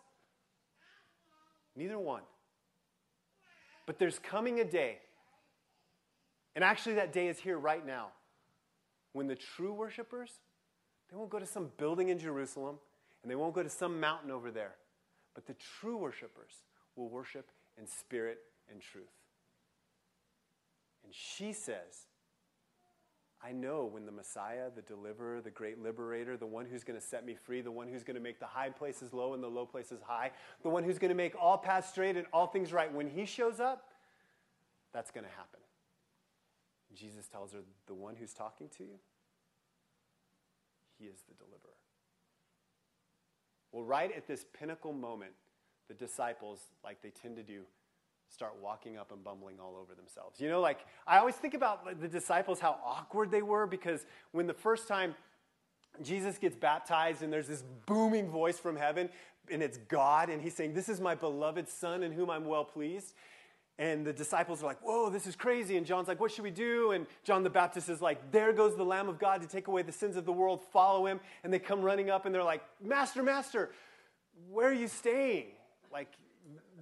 Neither 1.75 1.99
one. 1.99 2.23
But 3.89 3.99
there's 3.99 4.19
coming 4.19 4.61
a 4.61 4.67
day, 4.67 4.99
and 6.55 6.63
actually 6.63 6.97
that 6.97 7.11
day 7.11 7.29
is 7.29 7.39
here 7.39 7.57
right 7.57 7.87
now, 7.87 8.09
when 9.15 9.29
the 9.29 9.35
true 9.35 9.73
worshipers, 9.73 10.31
they 11.11 11.17
won't 11.17 11.31
go 11.31 11.39
to 11.39 11.47
some 11.47 11.71
building 11.79 12.11
in 12.11 12.19
Jerusalem, 12.19 12.77
and 13.23 13.31
they 13.31 13.35
won't 13.35 13.55
go 13.55 13.63
to 13.63 13.71
some 13.71 13.99
mountain 13.99 14.31
over 14.31 14.51
there, 14.51 14.75
but 15.35 15.47
the 15.47 15.55
true 15.81 15.97
worshipers 15.97 16.53
will 16.97 17.09
worship 17.09 17.49
in 17.79 17.87
spirit 17.87 18.41
and 18.71 18.83
truth. 18.83 19.09
And 21.03 21.15
she 21.15 21.55
says, 21.55 22.09
I 23.43 23.53
know 23.53 23.89
when 23.91 24.05
the 24.05 24.13
Messiah, 24.13 24.69
the 24.75 24.83
deliverer, 24.83 25.41
the 25.41 25.51
great 25.51 25.81
liberator, 25.81 26.37
the 26.37 26.47
one 26.47 26.67
who's 26.67 26.83
going 26.83 26.99
to 26.99 27.05
set 27.05 27.25
me 27.25 27.35
free, 27.35 27.61
the 27.61 27.71
one 27.71 27.87
who's 27.87 28.03
going 28.03 28.17
to 28.17 28.23
make 28.23 28.41
the 28.41 28.47
high 28.47 28.71
places 28.71 29.13
low 29.13 29.35
and 29.35 29.43
the 29.43 29.49
low 29.49 29.65
places 29.65 30.01
high, 30.05 30.33
the 30.63 30.69
one 30.69 30.83
who's 30.83 30.99
going 30.99 31.11
to 31.11 31.15
make 31.15 31.35
all 31.41 31.57
paths 31.57 31.89
straight 31.89 32.17
and 32.17 32.27
all 32.33 32.49
things 32.49 32.73
right, 32.73 32.93
when 32.93 33.09
he 33.09 33.25
shows 33.25 33.61
up, 33.61 33.91
that's 34.93 35.13
going 35.13 35.25
to 35.25 35.31
happen. 35.31 35.61
Jesus 36.95 37.29
tells 37.29 37.53
her, 37.53 37.61
The 37.87 37.95
one 37.95 38.17
who's 38.17 38.33
talking 38.33 38.69
to 38.77 38.83
you, 38.83 38.99
he 40.99 41.05
is 41.05 41.21
the 41.29 41.35
deliverer. 41.35 41.75
Well, 43.71 43.85
right 43.85 44.11
at 44.17 44.27
this 44.27 44.45
pinnacle 44.59 44.93
moment, 44.93 45.33
the 45.89 45.95
disciples, 45.95 46.61
like 46.83 47.03
they 47.03 47.11
tend 47.11 47.37
to 47.37 47.43
do, 47.43 47.63
start 48.31 48.55
walking 48.63 48.97
up 48.97 49.11
and 49.13 49.23
bumbling 49.25 49.59
all 49.61 49.77
over 49.81 49.95
themselves. 49.95 50.41
You 50.41 50.49
know, 50.49 50.61
like 50.61 50.81
I 51.07 51.19
always 51.19 51.35
think 51.35 51.55
about 51.55 52.01
the 52.01 52.09
disciples, 52.09 52.61
how 52.61 52.79
awkward 52.85 53.31
they 53.31 53.43
were, 53.43 53.67
because 53.67 54.05
when 54.33 54.47
the 54.47 54.55
first 54.55 54.87
time 54.87 55.15
Jesus 56.03 56.39
gets 56.39 56.57
baptized 56.57 57.23
and 57.23 57.33
there's 57.33 57.49
this 57.49 57.65
booming 57.87 58.31
voice 58.31 58.59
from 58.59 58.77
heaven, 58.77 59.09
and 59.51 59.63
it's 59.63 59.79
God, 59.79 60.29
and 60.29 60.43
he's 60.43 60.55
saying, 60.55 60.75
This 60.75 60.89
is 60.89 61.01
my 61.01 61.15
beloved 61.15 61.69
Son 61.69 62.03
in 62.03 62.13
whom 62.13 62.31
I'm 62.31 62.47
well 62.47 62.65
pleased. 62.65 63.15
And 63.81 64.05
the 64.05 64.13
disciples 64.13 64.63
are 64.63 64.67
like, 64.67 64.81
Whoa, 64.83 65.09
this 65.09 65.27
is 65.27 65.37
crazy. 65.37 65.77
And 65.77 65.87
John's 65.87 66.09
like, 66.09 66.21
What 66.21 66.31
should 66.31 66.45
we 66.45 66.51
do? 66.51 66.93
And 66.93 67.07
John 67.25 67.43
the 67.43 67.51
Baptist 67.51 67.89
is 67.89 68.03
like, 68.03 68.31
There 68.31 68.53
goes 68.53 68.77
the 68.77 68.85
Lamb 68.85 69.09
of 69.09 69.19
God 69.19 69.41
to 69.41 69.49
take 69.49 69.69
away 69.69 69.83
the 69.83 69.93
sins 69.93 70.17
of 70.17 70.25
the 70.25 70.33
world. 70.33 70.61
Follow 70.73 71.07
him. 71.07 71.21
And 71.45 71.53
they 71.53 71.59
come 71.59 71.83
running 71.83 72.11
up 72.11 72.27
and 72.27 72.35
they're 72.35 72.45
like, 72.45 72.63
Master, 72.83 73.23
Master, 73.23 73.71
where 74.51 74.69
are 74.69 74.75
you 74.75 74.89
staying? 74.89 75.47
Like, 75.93 76.09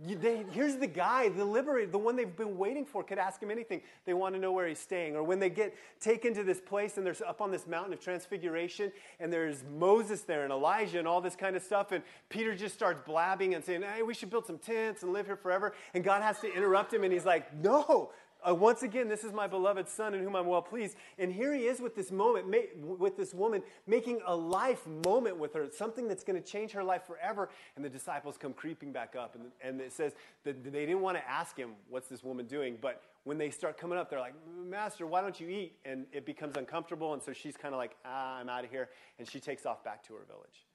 they, 0.04 0.44
here's 0.50 0.76
the 0.76 0.86
guy, 0.86 1.28
the 1.28 1.44
liberator, 1.44 1.90
the 1.90 1.98
one 1.98 2.16
they've 2.16 2.36
been 2.36 2.58
waiting 2.58 2.84
for, 2.84 3.02
could 3.02 3.18
ask 3.18 3.42
him 3.42 3.50
anything. 3.50 3.80
They 4.04 4.14
want 4.14 4.34
to 4.34 4.40
know 4.40 4.52
where 4.52 4.68
he's 4.68 4.78
staying. 4.78 5.16
Or 5.16 5.22
when 5.22 5.38
they 5.38 5.48
get 5.48 5.74
taken 6.00 6.34
to 6.34 6.44
this 6.44 6.60
place 6.60 6.98
and 6.98 7.06
they're 7.06 7.16
up 7.26 7.40
on 7.40 7.50
this 7.50 7.66
mountain 7.66 7.92
of 7.92 8.00
transfiguration 8.00 8.92
and 9.20 9.32
there's 9.32 9.64
Moses 9.64 10.20
there 10.22 10.44
and 10.44 10.52
Elijah 10.52 10.98
and 10.98 11.08
all 11.08 11.20
this 11.20 11.36
kind 11.36 11.56
of 11.56 11.62
stuff, 11.62 11.92
and 11.92 12.02
Peter 12.28 12.54
just 12.54 12.74
starts 12.74 13.00
blabbing 13.06 13.54
and 13.54 13.64
saying, 13.64 13.82
Hey, 13.82 14.02
we 14.02 14.12
should 14.12 14.30
build 14.30 14.46
some 14.46 14.58
tents 14.58 15.02
and 15.02 15.12
live 15.12 15.26
here 15.26 15.36
forever. 15.36 15.72
And 15.94 16.04
God 16.04 16.22
has 16.22 16.40
to 16.40 16.52
interrupt 16.52 16.92
him 16.92 17.02
and 17.02 17.12
he's 17.12 17.24
like, 17.24 17.54
No, 17.54 18.10
uh, 18.46 18.54
once 18.54 18.82
again, 18.82 19.08
this 19.08 19.24
is 19.24 19.32
my 19.32 19.46
beloved 19.46 19.88
son 19.88 20.14
in 20.14 20.22
whom 20.22 20.36
I'm 20.36 20.46
well 20.46 20.62
pleased. 20.62 20.96
And 21.18 21.32
here 21.32 21.54
he 21.54 21.66
is 21.66 21.80
with 21.80 21.94
this 21.94 22.12
moment, 22.12 22.48
ma- 22.48 22.94
with 22.96 23.16
this 23.16 23.34
woman, 23.34 23.62
making 23.86 24.20
a 24.26 24.34
life 24.34 24.86
moment 25.04 25.38
with 25.38 25.54
her, 25.54 25.66
something 25.72 26.06
that's 26.06 26.22
going 26.22 26.40
to 26.40 26.46
change 26.46 26.72
her 26.72 26.84
life 26.84 27.06
forever. 27.06 27.48
And 27.74 27.84
the 27.84 27.88
disciples 27.88 28.36
come 28.36 28.52
creeping 28.52 28.92
back 28.92 29.16
up. 29.16 29.34
And, 29.34 29.46
and 29.62 29.80
it 29.80 29.92
says 29.92 30.12
that 30.44 30.62
they 30.64 30.86
didn't 30.86 31.00
want 31.00 31.16
to 31.16 31.28
ask 31.28 31.56
him, 31.56 31.70
What's 31.88 32.08
this 32.08 32.22
woman 32.22 32.46
doing? 32.46 32.78
But 32.80 33.02
when 33.24 33.38
they 33.38 33.50
start 33.50 33.78
coming 33.78 33.98
up, 33.98 34.10
they're 34.10 34.20
like, 34.20 34.34
Master, 34.64 35.06
why 35.06 35.22
don't 35.22 35.40
you 35.40 35.48
eat? 35.48 35.78
And 35.84 36.06
it 36.12 36.26
becomes 36.26 36.56
uncomfortable. 36.56 37.14
And 37.14 37.22
so 37.22 37.32
she's 37.32 37.56
kind 37.56 37.74
of 37.74 37.78
like, 37.78 37.96
Ah, 38.04 38.38
I'm 38.38 38.48
out 38.48 38.64
of 38.64 38.70
here. 38.70 38.90
And 39.18 39.28
she 39.28 39.40
takes 39.40 39.66
off 39.66 39.82
back 39.82 40.06
to 40.08 40.14
her 40.14 40.24
village. 40.26 40.66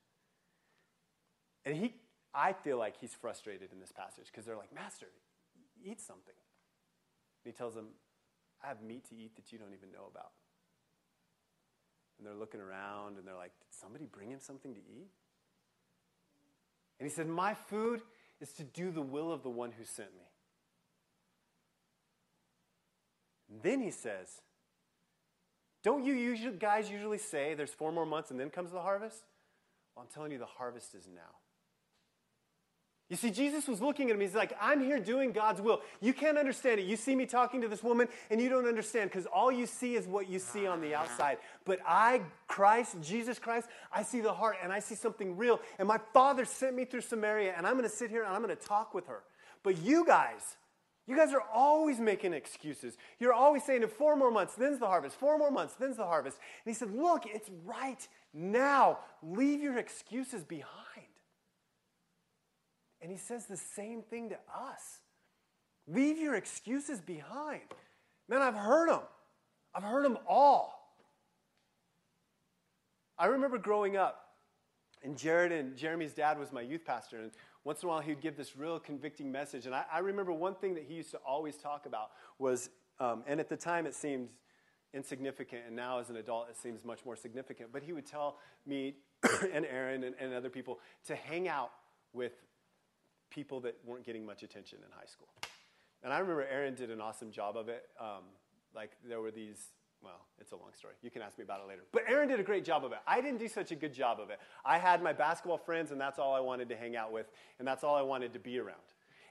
And 1.63 1.77
he, 1.77 1.93
I 2.33 2.53
feel 2.53 2.77
like 2.77 2.97
he's 2.99 3.13
frustrated 3.13 3.71
in 3.71 3.79
this 3.79 3.91
passage 3.91 4.25
because 4.27 4.45
they're 4.45 4.57
like, 4.57 4.73
Master, 4.73 5.07
eat 5.83 6.01
something. 6.01 6.33
And 7.43 7.53
he 7.53 7.57
tells 7.57 7.75
them, 7.75 7.87
I 8.63 8.67
have 8.67 8.81
meat 8.81 9.07
to 9.09 9.15
eat 9.15 9.35
that 9.35 9.51
you 9.51 9.57
don't 9.57 9.73
even 9.73 9.91
know 9.91 10.07
about. 10.09 10.31
And 12.17 12.27
they're 12.27 12.35
looking 12.35 12.61
around 12.61 13.17
and 13.17 13.27
they're 13.27 13.35
like, 13.35 13.51
Did 13.59 13.73
somebody 13.79 14.05
bring 14.05 14.29
him 14.29 14.39
something 14.39 14.73
to 14.73 14.79
eat? 14.79 15.09
And 16.99 17.09
he 17.09 17.13
said, 17.13 17.27
My 17.27 17.55
food 17.55 18.01
is 18.39 18.53
to 18.53 18.63
do 18.63 18.91
the 18.91 19.01
will 19.01 19.31
of 19.31 19.41
the 19.41 19.49
one 19.49 19.71
who 19.71 19.83
sent 19.83 20.13
me. 20.15 20.25
And 23.49 23.63
then 23.63 23.81
he 23.81 23.89
says, 23.89 24.41
Don't 25.83 26.05
you 26.05 26.13
usually, 26.13 26.57
guys 26.57 26.91
usually 26.91 27.17
say 27.17 27.55
there's 27.55 27.71
four 27.71 27.91
more 27.91 28.05
months 28.05 28.29
and 28.29 28.39
then 28.39 28.51
comes 28.51 28.71
the 28.71 28.81
harvest? 28.81 29.23
Well, 29.95 30.05
I'm 30.05 30.13
telling 30.13 30.31
you, 30.31 30.37
the 30.37 30.45
harvest 30.45 30.93
is 30.93 31.07
now. 31.13 31.40
You 33.11 33.17
see, 33.17 33.29
Jesus 33.29 33.67
was 33.67 33.81
looking 33.81 34.09
at 34.09 34.15
him. 34.15 34.21
He's 34.21 34.35
like, 34.35 34.53
I'm 34.61 34.79
here 34.81 34.97
doing 34.97 35.33
God's 35.33 35.59
will. 35.59 35.81
You 35.99 36.13
can't 36.13 36.37
understand 36.37 36.79
it. 36.79 36.85
You 36.85 36.95
see 36.95 37.13
me 37.13 37.25
talking 37.25 37.59
to 37.59 37.67
this 37.67 37.83
woman, 37.83 38.07
and 38.29 38.39
you 38.39 38.47
don't 38.47 38.65
understand 38.65 39.09
because 39.09 39.25
all 39.25 39.51
you 39.51 39.65
see 39.65 39.95
is 39.95 40.07
what 40.07 40.29
you 40.29 40.39
see 40.39 40.65
on 40.65 40.79
the 40.79 40.95
outside. 40.95 41.37
But 41.65 41.79
I, 41.85 42.21
Christ, 42.47 42.95
Jesus 43.01 43.37
Christ, 43.37 43.67
I 43.91 44.03
see 44.03 44.21
the 44.21 44.31
heart 44.31 44.55
and 44.63 44.71
I 44.71 44.79
see 44.79 44.95
something 44.95 45.35
real. 45.35 45.59
And 45.77 45.89
my 45.89 45.99
Father 46.13 46.45
sent 46.45 46.73
me 46.73 46.85
through 46.85 47.01
Samaria, 47.01 47.53
and 47.57 47.67
I'm 47.67 47.73
going 47.73 47.83
to 47.83 47.93
sit 47.93 48.09
here 48.09 48.23
and 48.23 48.33
I'm 48.33 48.41
going 48.41 48.55
to 48.55 48.65
talk 48.67 48.93
with 48.93 49.07
her. 49.07 49.23
But 49.61 49.79
you 49.79 50.05
guys, 50.05 50.55
you 51.05 51.17
guys 51.17 51.33
are 51.33 51.43
always 51.53 51.99
making 51.99 52.31
excuses. 52.31 52.95
You're 53.19 53.33
always 53.33 53.65
saying, 53.65 53.83
in 53.83 53.89
four 53.89 54.15
more 54.15 54.31
months, 54.31 54.55
then's 54.55 54.79
the 54.79 54.87
harvest. 54.87 55.19
Four 55.19 55.37
more 55.37 55.51
months, 55.51 55.73
then's 55.73 55.97
the 55.97 56.05
harvest. 56.05 56.37
And 56.63 56.73
he 56.73 56.79
said, 56.79 56.95
Look, 56.95 57.23
it's 57.25 57.49
right 57.65 58.07
now. 58.33 58.99
Leave 59.21 59.61
your 59.61 59.77
excuses 59.77 60.45
behind. 60.45 60.80
And 63.01 63.11
he 63.11 63.17
says 63.17 63.45
the 63.45 63.57
same 63.57 64.03
thing 64.03 64.29
to 64.29 64.35
us. 64.35 64.99
Leave 65.87 66.17
your 66.17 66.35
excuses 66.35 67.01
behind. 67.01 67.61
Man, 68.29 68.41
I've 68.41 68.55
heard 68.55 68.89
them. 68.89 69.01
I've 69.73 69.83
heard 69.83 70.05
them 70.05 70.17
all. 70.27 70.95
I 73.17 73.25
remember 73.25 73.57
growing 73.57 73.97
up, 73.97 74.25
and 75.03 75.17
Jared 75.17 75.51
and 75.51 75.75
Jeremy's 75.75 76.13
dad 76.13 76.39
was 76.39 76.51
my 76.51 76.61
youth 76.61 76.85
pastor, 76.85 77.17
and 77.17 77.31
once 77.63 77.83
in 77.83 77.87
a 77.87 77.91
while 77.91 78.01
he'd 78.01 78.21
give 78.21 78.35
this 78.37 78.55
real 78.55 78.79
convicting 78.79 79.31
message. 79.31 79.65
And 79.65 79.75
I, 79.75 79.83
I 79.91 79.99
remember 79.99 80.31
one 80.31 80.55
thing 80.55 80.73
that 80.75 80.83
he 80.87 80.95
used 80.95 81.11
to 81.11 81.17
always 81.17 81.57
talk 81.57 81.85
about 81.85 82.11
was, 82.39 82.69
um, 82.99 83.23
and 83.27 83.39
at 83.39 83.49
the 83.49 83.57
time 83.57 83.85
it 83.85 83.93
seemed 83.93 84.29
insignificant, 84.93 85.63
and 85.67 85.75
now 85.75 85.99
as 85.99 86.09
an 86.09 86.17
adult 86.17 86.49
it 86.49 86.57
seems 86.57 86.83
much 86.83 87.05
more 87.05 87.15
significant, 87.15 87.69
but 87.71 87.83
he 87.83 87.93
would 87.93 88.05
tell 88.05 88.37
me 88.65 88.95
and 89.53 89.65
Aaron 89.65 90.03
and, 90.03 90.15
and 90.19 90.33
other 90.33 90.49
people 90.49 90.79
to 91.07 91.15
hang 91.15 91.47
out 91.47 91.71
with 92.13 92.33
people 93.31 93.59
that 93.61 93.75
weren't 93.83 94.05
getting 94.05 94.23
much 94.25 94.43
attention 94.43 94.77
in 94.85 94.91
high 94.91 95.07
school. 95.07 95.27
And 96.03 96.13
I 96.13 96.19
remember 96.19 96.45
Aaron 96.51 96.75
did 96.75 96.91
an 96.91 97.01
awesome 97.01 97.31
job 97.31 97.57
of 97.57 97.69
it. 97.69 97.85
Um, 97.99 98.23
like 98.75 98.91
there 99.07 99.21
were 99.21 99.31
these, 99.31 99.69
well, 100.03 100.25
it's 100.39 100.51
a 100.51 100.55
long 100.55 100.71
story. 100.77 100.93
You 101.01 101.09
can 101.09 101.21
ask 101.21 101.37
me 101.37 101.43
about 101.43 101.61
it 101.61 101.67
later. 101.67 101.81
But 101.91 102.03
Aaron 102.07 102.27
did 102.27 102.39
a 102.39 102.43
great 102.43 102.65
job 102.65 102.85
of 102.85 102.91
it. 102.91 102.99
I 103.07 103.21
didn't 103.21 103.39
do 103.39 103.47
such 103.47 103.71
a 103.71 103.75
good 103.75 103.93
job 103.93 104.19
of 104.19 104.29
it. 104.29 104.39
I 104.65 104.77
had 104.77 105.01
my 105.01 105.13
basketball 105.13 105.57
friends, 105.57 105.91
and 105.91 105.99
that's 105.99 106.19
all 106.19 106.33
I 106.33 106.39
wanted 106.39 106.69
to 106.69 106.75
hang 106.75 106.95
out 106.95 107.11
with, 107.11 107.27
and 107.59 107.67
that's 107.67 107.83
all 107.83 107.95
I 107.95 108.01
wanted 108.01 108.33
to 108.33 108.39
be 108.39 108.59
around. 108.59 108.77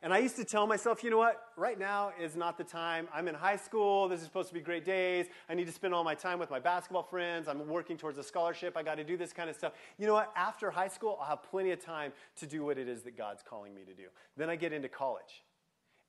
And 0.03 0.15
I 0.15 0.19
used 0.19 0.37
to 0.37 0.45
tell 0.45 0.67
myself, 0.67 1.05
you 1.05 1.11
know 1.11 1.19
what? 1.19 1.43
Right 1.57 1.79
now 1.79 2.13
is 2.19 2.35
not 2.35 2.57
the 2.57 2.65
time. 2.65 3.07
I'm 3.13 3.29
in 3.29 3.35
high 3.35 3.57
school. 3.57 4.09
This 4.09 4.21
is 4.21 4.27
supposed 4.27 4.49
to 4.49 4.55
be 4.55 4.61
great 4.61 4.85
days. 4.85 5.27
I 5.49 5.55
need 5.55 5.67
to 5.67 5.73
spend 5.73 5.93
all 5.93 6.05
my 6.05 6.15
time 6.15 6.39
with 6.39 6.51
my 6.51 6.59
basketball 6.59 7.03
friends. 7.03 7.49
I'm 7.49 7.69
working 7.69 7.99
towards 7.99 8.17
a 8.17 8.23
scholarship. 8.23 8.79
I 8.79 8.83
got 8.83 8.95
to 8.95 9.05
do 9.05 9.19
this 9.19 9.35
kind 9.35 9.51
of 9.51 9.57
stuff. 9.57 9.75
You 9.99 10.07
know 10.07 10.15
what? 10.15 10.33
After 10.35 10.71
high 10.71 10.89
school, 10.89 11.19
I'll 11.21 11.27
have 11.27 11.43
plenty 11.43 11.71
of 11.71 11.85
time 11.85 12.13
to 12.37 12.47
do 12.47 12.65
what 12.65 12.79
it 12.79 12.89
is 12.89 13.03
that 13.03 13.17
God's 13.17 13.43
calling 13.43 13.75
me 13.75 13.83
to 13.83 13.93
do. 13.93 14.05
Then 14.39 14.49
I 14.49 14.57
get 14.57 14.73
into 14.73 14.89
college. 14.89 15.43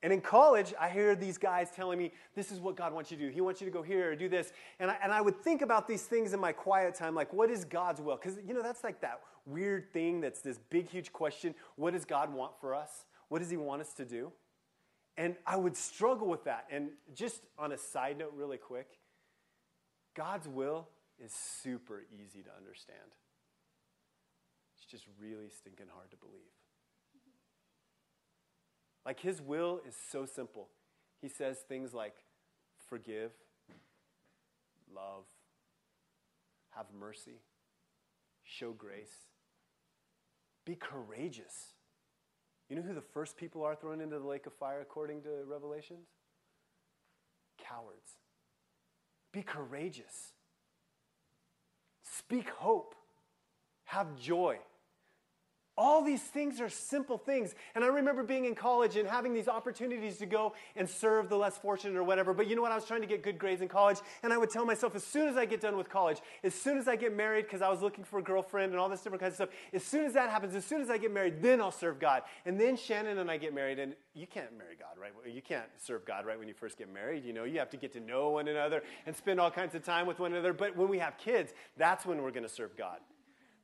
And 0.02 0.12
in 0.12 0.20
college, 0.20 0.72
I 0.80 0.88
hear 0.88 1.14
these 1.14 1.38
guys 1.38 1.70
telling 1.70 1.98
me, 1.98 2.12
this 2.34 2.50
is 2.50 2.58
what 2.58 2.76
God 2.76 2.92
wants 2.92 3.10
you 3.10 3.16
to 3.18 3.26
do. 3.26 3.30
He 3.30 3.40
wants 3.40 3.60
you 3.60 3.66
to 3.66 3.70
go 3.70 3.82
here 3.82 4.10
or 4.10 4.16
do 4.16 4.28
this. 4.28 4.52
And 4.80 4.90
I, 4.90 4.96
and 5.02 5.12
I 5.12 5.20
would 5.20 5.40
think 5.42 5.62
about 5.62 5.86
these 5.86 6.02
things 6.02 6.32
in 6.32 6.40
my 6.40 6.50
quiet 6.50 6.94
time, 6.94 7.14
like, 7.14 7.32
what 7.32 7.50
is 7.50 7.64
God's 7.64 8.00
will? 8.00 8.16
Because, 8.16 8.38
you 8.44 8.52
know, 8.52 8.62
that's 8.62 8.82
like 8.82 9.00
that 9.02 9.20
weird 9.46 9.92
thing 9.92 10.20
that's 10.20 10.40
this 10.40 10.58
big, 10.70 10.88
huge 10.88 11.12
question. 11.12 11.54
What 11.76 11.92
does 11.92 12.04
God 12.04 12.32
want 12.32 12.52
for 12.60 12.74
us? 12.74 13.04
What 13.32 13.38
does 13.38 13.48
he 13.48 13.56
want 13.56 13.80
us 13.80 13.94
to 13.94 14.04
do? 14.04 14.30
And 15.16 15.36
I 15.46 15.56
would 15.56 15.74
struggle 15.74 16.28
with 16.28 16.44
that. 16.44 16.66
And 16.70 16.90
just 17.14 17.40
on 17.58 17.72
a 17.72 17.78
side 17.78 18.18
note, 18.18 18.34
really 18.36 18.58
quick, 18.58 18.88
God's 20.14 20.46
will 20.46 20.86
is 21.18 21.32
super 21.32 22.02
easy 22.12 22.42
to 22.42 22.50
understand. 22.54 22.98
It's 24.76 24.84
just 24.84 25.06
really 25.18 25.48
stinking 25.48 25.86
hard 25.94 26.10
to 26.10 26.18
believe. 26.18 26.42
Like 29.06 29.18
his 29.18 29.40
will 29.40 29.80
is 29.88 29.96
so 30.10 30.26
simple. 30.26 30.68
He 31.22 31.28
says 31.30 31.56
things 31.66 31.94
like 31.94 32.16
forgive, 32.86 33.30
love, 34.94 35.24
have 36.76 36.84
mercy, 37.00 37.40
show 38.44 38.72
grace, 38.72 39.30
be 40.66 40.74
courageous. 40.74 41.71
You 42.72 42.78
know 42.78 42.84
who 42.88 42.94
the 42.94 43.02
first 43.02 43.36
people 43.36 43.62
are 43.64 43.74
thrown 43.74 44.00
into 44.00 44.18
the 44.18 44.26
lake 44.26 44.46
of 44.46 44.54
fire 44.54 44.80
according 44.80 45.20
to 45.24 45.28
Revelations? 45.46 46.06
Cowards. 47.58 48.12
Be 49.30 49.42
courageous. 49.42 50.32
Speak 52.02 52.48
hope. 52.48 52.94
Have 53.84 54.18
joy. 54.18 54.56
All 55.84 56.00
these 56.00 56.22
things 56.22 56.60
are 56.60 56.68
simple 56.68 57.18
things. 57.18 57.56
And 57.74 57.82
I 57.82 57.88
remember 57.88 58.22
being 58.22 58.44
in 58.44 58.54
college 58.54 58.96
and 58.96 59.08
having 59.08 59.34
these 59.34 59.48
opportunities 59.48 60.16
to 60.18 60.26
go 60.26 60.54
and 60.76 60.88
serve 60.88 61.28
the 61.28 61.36
less 61.36 61.58
fortunate 61.58 61.96
or 61.96 62.04
whatever. 62.04 62.32
But 62.32 62.46
you 62.46 62.54
know 62.54 62.62
what? 62.62 62.70
I 62.70 62.76
was 62.76 62.84
trying 62.84 63.00
to 63.00 63.06
get 63.08 63.24
good 63.24 63.36
grades 63.36 63.62
in 63.62 63.66
college. 63.66 63.98
And 64.22 64.32
I 64.32 64.38
would 64.38 64.48
tell 64.48 64.64
myself, 64.64 64.94
as 64.94 65.02
soon 65.02 65.26
as 65.28 65.36
I 65.36 65.44
get 65.44 65.60
done 65.60 65.76
with 65.76 65.90
college, 65.90 66.18
as 66.44 66.54
soon 66.54 66.78
as 66.78 66.86
I 66.86 66.94
get 66.94 67.16
married, 67.16 67.46
because 67.46 67.62
I 67.62 67.68
was 67.68 67.82
looking 67.82 68.04
for 68.04 68.20
a 68.20 68.22
girlfriend 68.22 68.70
and 68.70 68.78
all 68.78 68.88
this 68.88 69.00
different 69.00 69.22
kinds 69.22 69.32
of 69.32 69.48
stuff, 69.48 69.48
as 69.72 69.82
soon 69.82 70.04
as 70.04 70.12
that 70.12 70.30
happens, 70.30 70.54
as 70.54 70.64
soon 70.64 70.82
as 70.82 70.88
I 70.88 70.98
get 70.98 71.12
married, 71.12 71.42
then 71.42 71.60
I'll 71.60 71.72
serve 71.72 71.98
God. 71.98 72.22
And 72.46 72.60
then 72.60 72.76
Shannon 72.76 73.18
and 73.18 73.28
I 73.28 73.36
get 73.36 73.52
married. 73.52 73.80
And 73.80 73.96
you 74.14 74.28
can't 74.28 74.56
marry 74.56 74.76
God, 74.78 75.00
right? 75.00 75.10
You 75.26 75.42
can't 75.42 75.66
serve 75.78 76.04
God 76.04 76.26
right 76.26 76.38
when 76.38 76.46
you 76.46 76.54
first 76.54 76.78
get 76.78 76.94
married. 76.94 77.24
You 77.24 77.32
know, 77.32 77.42
you 77.42 77.58
have 77.58 77.70
to 77.70 77.76
get 77.76 77.92
to 77.94 78.00
know 78.00 78.28
one 78.30 78.46
another 78.46 78.84
and 79.04 79.16
spend 79.16 79.40
all 79.40 79.50
kinds 79.50 79.74
of 79.74 79.84
time 79.84 80.06
with 80.06 80.20
one 80.20 80.30
another. 80.30 80.52
But 80.52 80.76
when 80.76 80.88
we 80.88 81.00
have 81.00 81.18
kids, 81.18 81.52
that's 81.76 82.06
when 82.06 82.22
we're 82.22 82.30
going 82.30 82.44
to 82.44 82.48
serve 82.48 82.76
God. 82.76 82.98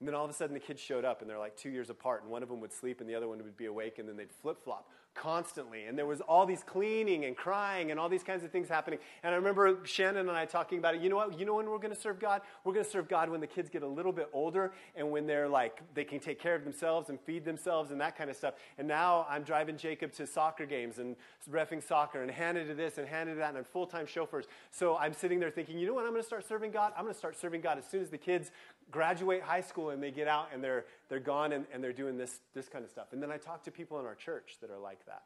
And 0.01 0.07
then 0.07 0.15
all 0.15 0.25
of 0.25 0.31
a 0.31 0.35
sudden 0.35 0.55
the 0.55 0.61
kids 0.61 0.81
showed 0.81 1.05
up 1.05 1.21
and 1.21 1.29
they're 1.31 1.39
like 1.39 1.57
two 1.57 1.71
years 1.71 1.91
apart, 1.91 2.23
and 2.23 2.31
one 2.31 2.43
of 2.43 2.49
them 2.49 2.61
would 2.61 2.73
sleep 2.73 3.01
and 3.01 3.09
the 3.09 3.15
other 3.15 3.29
one 3.29 3.39
would 3.39 3.57
be 3.57 3.67
awake, 3.67 3.99
and 3.99 4.09
then 4.09 4.17
they'd 4.17 4.33
flip 4.33 4.63
flop 4.63 4.89
constantly. 5.19 5.85
And 5.85 5.99
there 5.99 6.07
was 6.07 6.21
all 6.21 6.47
these 6.47 6.63
cleaning 6.63 7.25
and 7.25 7.37
crying 7.37 7.91
and 7.91 7.99
all 7.99 8.09
these 8.09 8.23
kinds 8.23 8.45
of 8.45 8.51
things 8.51 8.69
happening. 8.69 8.99
And 9.23 9.35
I 9.35 9.37
remember 9.37 9.79
Shannon 9.85 10.29
and 10.29 10.37
I 10.37 10.45
talking 10.45 10.79
about 10.79 10.95
it. 10.95 11.01
You 11.01 11.09
know 11.09 11.17
what? 11.17 11.39
You 11.39 11.45
know 11.45 11.55
when 11.55 11.69
we're 11.69 11.79
going 11.79 11.95
to 11.95 12.01
serve 12.01 12.21
God? 12.21 12.43
We're 12.65 12.73
going 12.73 12.85
to 12.85 12.91
serve 12.91 13.09
God 13.09 13.29
when 13.29 13.41
the 13.41 13.47
kids 13.47 13.69
get 13.69 13.83
a 13.83 13.87
little 13.87 14.13
bit 14.13 14.29
older 14.33 14.73
and 14.95 15.11
when 15.11 15.27
they're 15.27 15.49
like, 15.49 15.83
they 15.95 16.05
can 16.05 16.21
take 16.21 16.41
care 16.41 16.55
of 16.55 16.65
themselves 16.65 17.09
and 17.09 17.19
feed 17.21 17.45
themselves 17.45 17.91
and 17.91 18.01
that 18.01 18.17
kind 18.17 18.31
of 18.31 18.37
stuff. 18.37 18.55
And 18.79 18.87
now 18.87 19.27
I'm 19.29 19.43
driving 19.43 19.77
Jacob 19.77 20.13
to 20.13 20.27
soccer 20.27 20.67
games 20.67 20.99
and 20.99 21.17
refing 21.51 21.83
soccer 21.83 22.23
and 22.23 22.31
Hannah 22.31 22.65
to 22.67 22.75
this 22.75 22.99
and 22.99 23.09
Hannah 23.09 23.33
to 23.33 23.39
that 23.39 23.49
and 23.49 23.59
I'm 23.59 23.65
full 23.65 23.87
time 23.87 24.07
chauffeurs. 24.07 24.47
So 24.71 24.97
I'm 24.97 25.13
sitting 25.13 25.41
there 25.41 25.51
thinking, 25.51 25.79
you 25.79 25.87
know 25.87 25.95
what? 25.95 26.05
I'm 26.05 26.13
going 26.13 26.23
to 26.23 26.27
start 26.27 26.47
serving 26.47 26.71
God? 26.71 26.93
I'm 26.97 27.03
going 27.03 27.15
to 27.15 27.19
start 27.19 27.39
serving 27.39 27.61
God 27.61 27.79
as 27.79 27.87
soon 27.87 28.03
as 28.03 28.11
the 28.11 28.19
kids 28.19 28.53
graduate 28.91 29.43
high 29.43 29.61
school 29.61 29.91
and 29.91 30.03
they 30.03 30.11
get 30.11 30.29
out 30.29 30.49
and 30.53 30.63
they're, 30.63 30.87
they're 31.09 31.21
gone 31.21 31.53
and, 31.53 31.67
and 31.73 31.83
they're 31.83 31.93
doing 31.93 32.17
this, 32.17 32.41
this 32.55 32.69
kind 32.69 32.85
of 32.85 32.91
stuff. 32.91 33.13
And 33.13 33.23
then 33.23 33.31
I 33.31 33.37
talk 33.37 33.63
to 33.65 33.71
people 33.71 33.99
in 34.01 34.07
our 34.07 34.15
church 34.15 34.57
that 34.61 34.71
are 34.71 34.79
like 34.79 35.05
that. 35.07 35.23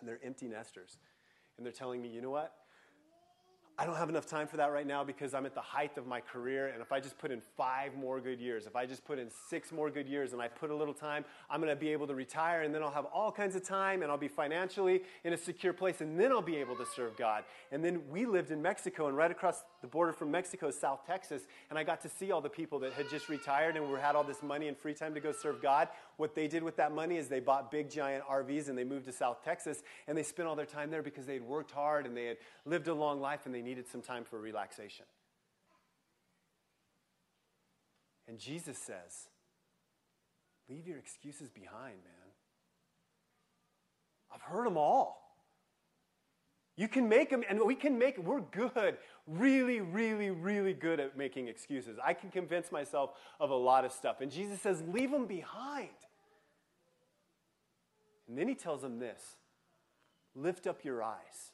And 0.00 0.08
they're 0.08 0.20
empty 0.24 0.46
nesters. 0.46 0.98
And 1.56 1.64
they're 1.64 1.72
telling 1.72 2.02
me, 2.02 2.08
you 2.08 2.20
know 2.20 2.30
what? 2.30 2.52
I 3.76 3.86
don't 3.86 3.96
have 3.96 4.08
enough 4.08 4.26
time 4.26 4.46
for 4.46 4.56
that 4.58 4.70
right 4.70 4.86
now 4.86 5.02
because 5.02 5.34
I'm 5.34 5.46
at 5.46 5.54
the 5.54 5.60
height 5.60 5.98
of 5.98 6.06
my 6.06 6.20
career. 6.20 6.68
And 6.68 6.80
if 6.80 6.92
I 6.92 7.00
just 7.00 7.18
put 7.18 7.32
in 7.32 7.40
five 7.56 7.96
more 7.96 8.20
good 8.20 8.40
years, 8.40 8.66
if 8.66 8.76
I 8.76 8.86
just 8.86 9.04
put 9.04 9.18
in 9.18 9.28
six 9.48 9.72
more 9.72 9.90
good 9.90 10.08
years 10.08 10.32
and 10.32 10.40
I 10.40 10.46
put 10.46 10.70
a 10.70 10.76
little 10.76 10.94
time, 10.94 11.24
I'm 11.50 11.60
going 11.60 11.72
to 11.72 11.76
be 11.76 11.88
able 11.88 12.06
to 12.06 12.14
retire 12.14 12.62
and 12.62 12.72
then 12.72 12.84
I'll 12.84 12.92
have 12.92 13.06
all 13.06 13.32
kinds 13.32 13.56
of 13.56 13.64
time 13.64 14.02
and 14.02 14.12
I'll 14.12 14.18
be 14.18 14.28
financially 14.28 15.02
in 15.24 15.32
a 15.32 15.36
secure 15.36 15.72
place 15.72 16.00
and 16.00 16.18
then 16.18 16.30
I'll 16.30 16.40
be 16.40 16.56
able 16.56 16.76
to 16.76 16.86
serve 16.86 17.16
God. 17.16 17.42
And 17.72 17.84
then 17.84 18.02
we 18.08 18.26
lived 18.26 18.52
in 18.52 18.62
Mexico 18.62 19.08
and 19.08 19.16
right 19.16 19.30
across 19.30 19.64
the 19.84 19.88
border 19.88 20.14
from 20.14 20.30
Mexico 20.30 20.70
South 20.70 21.06
Texas. 21.06 21.42
And 21.68 21.78
I 21.78 21.84
got 21.84 22.00
to 22.00 22.08
see 22.08 22.32
all 22.32 22.40
the 22.40 22.48
people 22.48 22.78
that 22.78 22.94
had 22.94 23.10
just 23.10 23.28
retired 23.28 23.76
and 23.76 23.86
were, 23.86 23.98
had 23.98 24.16
all 24.16 24.24
this 24.24 24.42
money 24.42 24.66
and 24.66 24.74
free 24.74 24.94
time 24.94 25.12
to 25.12 25.20
go 25.20 25.30
serve 25.30 25.60
God. 25.60 25.88
What 26.16 26.34
they 26.34 26.48
did 26.48 26.62
with 26.62 26.76
that 26.78 26.94
money 26.94 27.18
is 27.18 27.28
they 27.28 27.38
bought 27.38 27.70
big 27.70 27.90
giant 27.90 28.24
RVs 28.24 28.70
and 28.70 28.78
they 28.78 28.84
moved 28.84 29.04
to 29.04 29.12
South 29.12 29.44
Texas 29.44 29.82
and 30.08 30.16
they 30.16 30.22
spent 30.22 30.48
all 30.48 30.56
their 30.56 30.64
time 30.64 30.90
there 30.90 31.02
because 31.02 31.26
they 31.26 31.34
had 31.34 31.42
worked 31.42 31.70
hard 31.70 32.06
and 32.06 32.16
they 32.16 32.24
had 32.24 32.38
lived 32.64 32.88
a 32.88 32.94
long 32.94 33.20
life 33.20 33.40
and 33.44 33.54
they 33.54 33.60
needed 33.60 33.86
some 33.86 34.00
time 34.00 34.24
for 34.24 34.40
relaxation. 34.40 35.04
And 38.26 38.38
Jesus 38.38 38.78
says, 38.78 39.28
Leave 40.66 40.88
your 40.88 40.96
excuses 40.96 41.50
behind, 41.50 41.96
man. 41.96 42.30
I've 44.32 44.40
heard 44.40 44.66
them 44.66 44.78
all. 44.78 45.24
You 46.76 46.88
can 46.88 47.08
make 47.08 47.30
them, 47.30 47.44
and 47.48 47.60
we 47.64 47.76
can 47.76 47.98
make, 47.98 48.18
we're 48.18 48.40
good, 48.40 48.96
really, 49.26 49.80
really, 49.80 50.30
really 50.30 50.74
good 50.74 51.00
at 51.00 51.16
making 51.16 51.48
excuses. 51.48 51.98
I 52.02 52.14
can 52.14 52.30
convince 52.30 52.70
myself 52.70 53.12
of 53.40 53.50
a 53.50 53.54
lot 53.54 53.84
of 53.84 53.92
stuff. 53.92 54.20
And 54.20 54.30
Jesus 54.30 54.60
says, 54.60 54.82
leave 54.86 55.10
them 55.10 55.26
behind. 55.26 55.88
And 58.28 58.38
then 58.38 58.48
he 58.48 58.54
tells 58.54 58.82
them 58.82 58.98
this 58.98 59.36
lift 60.34 60.66
up 60.66 60.84
your 60.84 61.02
eyes. 61.02 61.52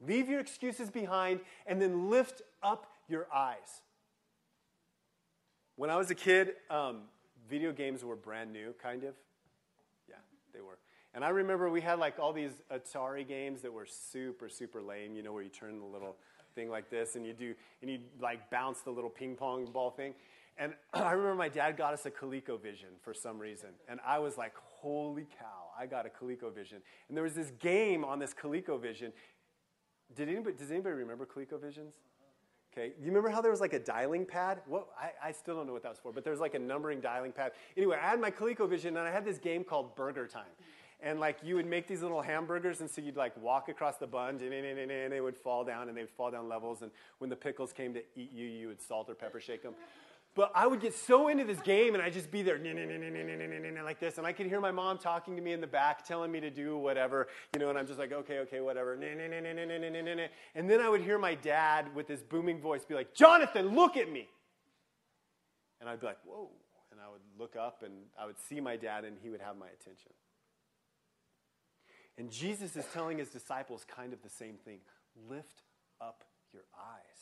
Leave 0.00 0.28
your 0.28 0.40
excuses 0.40 0.90
behind 0.90 1.40
and 1.66 1.80
then 1.80 2.10
lift 2.10 2.42
up 2.62 2.86
your 3.08 3.26
eyes. 3.34 3.82
When 5.76 5.90
I 5.90 5.96
was 5.96 6.10
a 6.10 6.14
kid, 6.14 6.54
um, 6.70 7.02
video 7.48 7.72
games 7.72 8.04
were 8.04 8.16
brand 8.16 8.52
new, 8.52 8.74
kind 8.82 9.04
of. 9.04 9.14
Yeah, 10.08 10.16
they 10.52 10.60
were. 10.60 10.78
And 11.16 11.24
I 11.24 11.30
remember 11.30 11.70
we 11.70 11.80
had 11.80 11.98
like 11.98 12.18
all 12.18 12.34
these 12.34 12.52
Atari 12.70 13.26
games 13.26 13.62
that 13.62 13.72
were 13.72 13.86
super, 13.86 14.50
super 14.50 14.82
lame, 14.82 15.16
you 15.16 15.22
know, 15.22 15.32
where 15.32 15.42
you 15.42 15.48
turn 15.48 15.80
the 15.80 15.86
little 15.86 16.14
thing 16.54 16.68
like 16.68 16.90
this 16.90 17.16
and 17.16 17.24
you 17.24 17.32
do, 17.32 17.54
and 17.80 17.90
you 17.90 18.00
like 18.20 18.50
bounce 18.50 18.82
the 18.82 18.90
little 18.90 19.08
ping 19.08 19.34
pong 19.34 19.64
ball 19.64 19.90
thing. 19.90 20.12
And 20.58 20.74
I 20.92 21.12
remember 21.12 21.34
my 21.34 21.48
dad 21.48 21.78
got 21.78 21.94
us 21.94 22.04
a 22.04 22.10
ColecoVision 22.10 23.00
for 23.00 23.14
some 23.14 23.38
reason. 23.38 23.70
And 23.88 23.98
I 24.06 24.18
was 24.18 24.36
like, 24.36 24.52
holy 24.56 25.26
cow, 25.38 25.70
I 25.78 25.86
got 25.86 26.04
a 26.04 26.10
ColecoVision. 26.10 26.80
And 27.08 27.16
there 27.16 27.24
was 27.24 27.34
this 27.34 27.50
game 27.60 28.04
on 28.04 28.18
this 28.18 28.34
ColecoVision. 28.34 29.10
Did 30.14 30.28
anybody, 30.28 30.54
does 30.58 30.70
anybody 30.70 30.96
remember 30.96 31.24
ColecoVisions? 31.24 31.92
Okay, 32.76 32.92
you 33.00 33.06
remember 33.06 33.30
how 33.30 33.40
there 33.40 33.50
was 33.50 33.62
like 33.62 33.72
a 33.72 33.78
dialing 33.78 34.26
pad? 34.26 34.60
What 34.66 34.88
I, 35.00 35.28
I 35.28 35.32
still 35.32 35.56
don't 35.56 35.66
know 35.66 35.72
what 35.72 35.82
that 35.82 35.88
was 35.88 35.98
for, 35.98 36.12
but 36.12 36.24
there 36.24 36.30
was 36.30 36.40
like 36.40 36.54
a 36.54 36.58
numbering 36.58 37.00
dialing 37.00 37.32
pad. 37.32 37.52
Anyway, 37.74 37.96
I 37.98 38.06
had 38.06 38.20
my 38.20 38.30
ColecoVision 38.30 38.88
and 38.88 38.98
I 38.98 39.10
had 39.10 39.24
this 39.24 39.38
game 39.38 39.64
called 39.64 39.96
BurgerTime. 39.96 40.52
And 41.06 41.20
like 41.20 41.38
you 41.44 41.54
would 41.54 41.66
make 41.66 41.86
these 41.86 42.02
little 42.02 42.20
hamburgers, 42.20 42.80
and 42.80 42.90
so 42.90 43.00
you'd 43.00 43.16
like 43.16 43.32
walk 43.40 43.68
across 43.68 43.96
the 43.96 44.08
bun, 44.08 44.40
and 44.42 45.12
they 45.12 45.20
would 45.20 45.36
fall 45.36 45.64
down, 45.64 45.88
and 45.88 45.96
they 45.96 46.02
would 46.02 46.10
fall 46.10 46.32
down 46.32 46.48
levels. 46.48 46.82
And 46.82 46.90
when 47.18 47.30
the 47.30 47.36
pickles 47.36 47.72
came 47.72 47.94
to 47.94 48.02
eat 48.16 48.32
you, 48.32 48.46
you 48.46 48.66
would 48.68 48.82
salt 48.82 49.08
or 49.08 49.14
pepper 49.14 49.40
shake 49.40 49.62
them. 49.62 49.74
But 50.34 50.50
I 50.54 50.66
would 50.66 50.80
get 50.80 50.94
so 50.94 51.28
into 51.28 51.44
this 51.44 51.60
game 51.60 51.94
and 51.94 52.02
I'd 52.02 52.12
just 52.12 52.30
be 52.30 52.42
there 52.42 52.58
like 53.82 53.98
this. 53.98 54.18
And 54.18 54.26
I 54.26 54.32
could 54.34 54.46
hear 54.46 54.60
my 54.60 54.70
mom 54.70 54.98
talking 54.98 55.34
to 55.34 55.40
me 55.40 55.52
in 55.52 55.62
the 55.62 55.66
back, 55.66 56.04
telling 56.06 56.30
me 56.30 56.40
to 56.40 56.50
do 56.50 56.76
whatever, 56.76 57.28
you 57.54 57.60
know, 57.60 57.70
and 57.70 57.78
I'm 57.78 57.86
just 57.86 57.98
like, 57.98 58.12
okay, 58.12 58.40
okay, 58.40 58.60
whatever. 58.60 58.92
And 58.92 59.02
then 60.70 60.80
I 60.80 60.88
would 60.90 61.00
hear 61.00 61.18
my 61.18 61.36
dad 61.36 61.94
with 61.94 62.06
his 62.06 62.22
booming 62.22 62.60
voice 62.60 62.84
be 62.84 62.94
like, 62.94 63.14
Jonathan, 63.14 63.74
look 63.74 63.96
at 63.96 64.12
me. 64.12 64.28
And 65.80 65.88
I'd 65.88 66.00
be 66.00 66.06
like, 66.06 66.18
whoa. 66.26 66.50
And 66.92 67.00
I 67.00 67.08
would 67.10 67.22
look 67.38 67.56
up 67.56 67.82
and 67.82 67.94
I 68.20 68.26
would 68.26 68.38
see 68.38 68.60
my 68.60 68.76
dad 68.76 69.04
and 69.04 69.16
he 69.22 69.30
would 69.30 69.40
have 69.40 69.56
my 69.56 69.68
attention. 69.68 70.12
And 72.18 72.30
Jesus 72.30 72.76
is 72.76 72.84
telling 72.92 73.18
his 73.18 73.28
disciples 73.28 73.84
kind 73.84 74.12
of 74.12 74.22
the 74.22 74.30
same 74.30 74.56
thing 74.64 74.78
lift 75.28 75.62
up 76.00 76.24
your 76.52 76.64
eyes. 76.78 77.16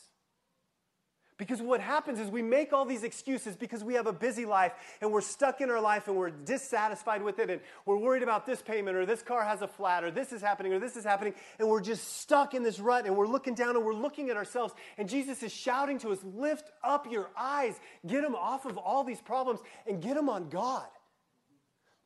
Because 1.37 1.61
what 1.61 1.81
happens 1.81 2.21
is 2.21 2.31
we 2.31 2.43
make 2.43 2.73
all 2.73 2.85
these 2.85 3.03
excuses 3.03 3.57
because 3.57 3.83
we 3.83 3.95
have 3.95 4.07
a 4.07 4.13
busy 4.13 4.45
life 4.45 4.73
and 5.01 5.11
we're 5.11 5.21
stuck 5.21 5.61
in 5.61 5.69
our 5.69 5.81
life 5.81 6.07
and 6.07 6.17
we're 6.17 6.31
dissatisfied 6.31 7.25
with 7.25 7.41
it 7.41 7.51
and 7.51 7.61
we're 7.87 7.97
worried 7.97 8.23
about 8.23 8.47
this 8.47 8.63
payment 8.63 8.97
or 8.97 9.05
this 9.05 9.21
car 9.21 9.45
has 9.45 9.61
a 9.61 9.67
flat 9.67 10.05
or 10.05 10.13
this 10.13 10.33
is 10.33 10.41
happening 10.41 10.73
or 10.73 10.79
this 10.79 10.95
is 10.95 11.03
happening 11.03 11.35
and 11.59 11.69
we're 11.69 11.81
just 11.81 12.21
stuck 12.21 12.55
in 12.55 12.63
this 12.63 12.79
rut 12.79 13.05
and 13.05 13.17
we're 13.17 13.27
looking 13.27 13.55
down 13.55 13.75
and 13.75 13.85
we're 13.85 13.95
looking 13.95 14.31
at 14.31 14.37
ourselves 14.37 14.73
and 14.97 15.09
Jesus 15.09 15.43
is 15.43 15.53
shouting 15.53 15.99
to 15.99 16.11
us, 16.11 16.21
lift 16.23 16.71
up 16.85 17.11
your 17.11 17.29
eyes, 17.37 17.81
get 18.07 18.23
them 18.23 18.37
off 18.37 18.65
of 18.65 18.79
all 18.79 19.03
these 19.03 19.21
problems 19.21 19.59
and 19.89 20.01
get 20.01 20.15
them 20.15 20.29
on 20.29 20.49
God. 20.49 20.87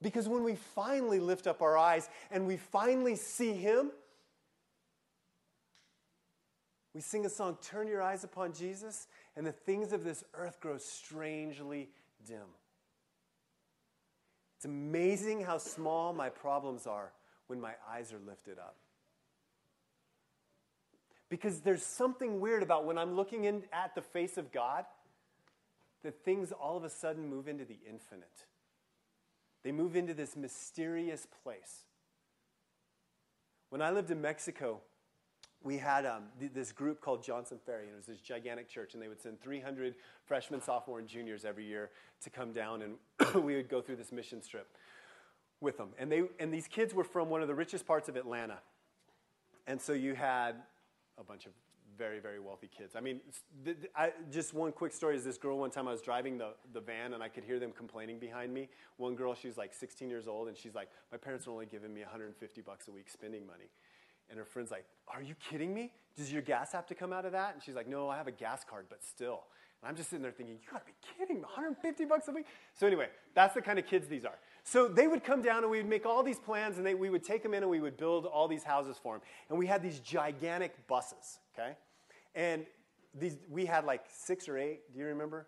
Because 0.00 0.28
when 0.28 0.44
we 0.44 0.54
finally 0.54 1.18
lift 1.18 1.46
up 1.46 1.60
our 1.60 1.76
eyes 1.76 2.08
and 2.30 2.46
we 2.46 2.56
finally 2.56 3.16
see 3.16 3.52
Him, 3.52 3.90
we 6.94 7.00
sing 7.00 7.26
a 7.26 7.28
song, 7.28 7.58
Turn 7.62 7.88
Your 7.88 8.02
Eyes 8.02 8.24
Upon 8.24 8.52
Jesus, 8.52 9.06
and 9.36 9.46
the 9.46 9.52
things 9.52 9.92
of 9.92 10.04
this 10.04 10.24
earth 10.34 10.60
grow 10.60 10.78
strangely 10.78 11.88
dim. 12.26 12.46
It's 14.56 14.64
amazing 14.64 15.42
how 15.42 15.58
small 15.58 16.12
my 16.12 16.28
problems 16.28 16.86
are 16.86 17.12
when 17.46 17.60
my 17.60 17.74
eyes 17.88 18.12
are 18.12 18.18
lifted 18.26 18.58
up. 18.58 18.76
Because 21.28 21.60
there's 21.60 21.84
something 21.84 22.40
weird 22.40 22.62
about 22.62 22.84
when 22.84 22.98
I'm 22.98 23.14
looking 23.14 23.44
in 23.44 23.62
at 23.72 23.94
the 23.94 24.02
face 24.02 24.38
of 24.38 24.50
God, 24.50 24.84
that 26.02 26.24
things 26.24 26.52
all 26.52 26.76
of 26.76 26.84
a 26.84 26.90
sudden 26.90 27.28
move 27.28 27.48
into 27.48 27.64
the 27.64 27.78
infinite. 27.88 28.46
They 29.68 29.72
move 29.72 29.96
into 29.96 30.14
this 30.14 30.34
mysterious 30.34 31.26
place. 31.42 31.84
When 33.68 33.82
I 33.82 33.90
lived 33.90 34.10
in 34.10 34.18
Mexico, 34.18 34.80
we 35.62 35.76
had 35.76 36.06
um, 36.06 36.22
th- 36.40 36.52
this 36.54 36.72
group 36.72 37.02
called 37.02 37.22
Johnson 37.22 37.58
Ferry, 37.66 37.82
and 37.82 37.92
it 37.92 37.96
was 37.96 38.06
this 38.06 38.22
gigantic 38.22 38.70
church, 38.70 38.94
and 38.94 39.02
they 39.02 39.08
would 39.08 39.20
send 39.20 39.42
300 39.42 39.96
freshmen, 40.24 40.62
sophomore, 40.62 41.00
and 41.00 41.06
juniors 41.06 41.44
every 41.44 41.66
year 41.66 41.90
to 42.22 42.30
come 42.30 42.50
down, 42.50 42.80
and 42.80 43.34
we 43.44 43.56
would 43.56 43.68
go 43.68 43.82
through 43.82 43.96
this 43.96 44.10
mission 44.10 44.40
trip 44.40 44.74
with 45.60 45.76
them. 45.76 45.90
And, 45.98 46.10
they, 46.10 46.22
and 46.40 46.50
these 46.50 46.66
kids 46.66 46.94
were 46.94 47.04
from 47.04 47.28
one 47.28 47.42
of 47.42 47.48
the 47.48 47.54
richest 47.54 47.86
parts 47.86 48.08
of 48.08 48.16
Atlanta. 48.16 48.60
And 49.66 49.78
so 49.78 49.92
you 49.92 50.14
had 50.14 50.62
a 51.18 51.24
bunch 51.24 51.44
of 51.44 51.52
very, 51.98 52.20
very 52.20 52.38
wealthy 52.38 52.68
kids. 52.68 52.94
I 52.96 53.00
mean, 53.00 53.20
th- 53.64 53.76
th- 53.78 53.92
I, 53.94 54.12
just 54.30 54.54
one 54.54 54.70
quick 54.72 54.92
story 54.92 55.16
is 55.16 55.24
this 55.24 55.36
girl, 55.36 55.58
one 55.58 55.70
time 55.70 55.88
I 55.88 55.92
was 55.92 56.00
driving 56.00 56.38
the, 56.38 56.50
the 56.72 56.80
van 56.80 57.12
and 57.12 57.22
I 57.22 57.28
could 57.28 57.44
hear 57.44 57.58
them 57.58 57.72
complaining 57.76 58.18
behind 58.18 58.54
me. 58.54 58.68
One 58.96 59.16
girl, 59.16 59.34
she's 59.34 59.58
like 59.58 59.74
16 59.74 60.08
years 60.08 60.28
old, 60.28 60.48
and 60.48 60.56
she's 60.56 60.74
like, 60.74 60.88
My 61.10 61.18
parents 61.18 61.46
are 61.48 61.50
only 61.50 61.66
giving 61.66 61.92
me 61.92 62.00
150 62.00 62.60
bucks 62.62 62.88
a 62.88 62.92
week 62.92 63.10
spending 63.10 63.46
money. 63.46 63.70
And 64.30 64.38
her 64.38 64.44
friend's 64.44 64.70
like, 64.70 64.84
Are 65.08 65.22
you 65.22 65.34
kidding 65.50 65.74
me? 65.74 65.92
Does 66.16 66.32
your 66.32 66.42
gas 66.42 66.72
have 66.72 66.86
to 66.86 66.94
come 66.94 67.12
out 67.12 67.24
of 67.24 67.32
that? 67.32 67.54
And 67.54 67.62
she's 67.62 67.74
like, 67.74 67.88
No, 67.88 68.08
I 68.08 68.16
have 68.16 68.28
a 68.28 68.32
gas 68.32 68.64
card, 68.64 68.86
but 68.88 69.02
still. 69.02 69.44
And 69.82 69.88
I'm 69.88 69.96
just 69.96 70.10
sitting 70.10 70.22
there 70.22 70.32
thinking, 70.32 70.56
You 70.56 70.70
gotta 70.70 70.84
be 70.84 70.92
kidding, 71.18 71.40
150 71.40 72.04
bucks 72.04 72.28
a 72.28 72.32
week? 72.32 72.46
So, 72.74 72.86
anyway, 72.86 73.08
that's 73.34 73.54
the 73.54 73.62
kind 73.62 73.78
of 73.78 73.86
kids 73.86 74.06
these 74.06 74.24
are. 74.24 74.38
So, 74.62 74.86
they 74.86 75.08
would 75.08 75.24
come 75.24 75.42
down 75.42 75.62
and 75.62 75.70
we 75.70 75.78
would 75.78 75.88
make 75.88 76.06
all 76.06 76.22
these 76.22 76.38
plans 76.38 76.78
and 76.78 76.86
they, 76.86 76.94
we 76.94 77.10
would 77.10 77.24
take 77.24 77.42
them 77.42 77.54
in 77.54 77.62
and 77.62 77.70
we 77.70 77.80
would 77.80 77.96
build 77.96 78.26
all 78.26 78.48
these 78.48 78.64
houses 78.64 78.96
for 79.02 79.14
them. 79.14 79.22
And 79.48 79.58
we 79.58 79.66
had 79.66 79.82
these 79.82 80.00
gigantic 80.00 80.86
buses, 80.86 81.38
okay? 81.54 81.74
And 82.38 82.64
these, 83.12 83.36
we 83.50 83.66
had 83.66 83.84
like 83.84 84.04
six 84.10 84.48
or 84.48 84.56
eight, 84.56 84.90
do 84.94 84.98
you 85.00 85.06
remember? 85.06 85.46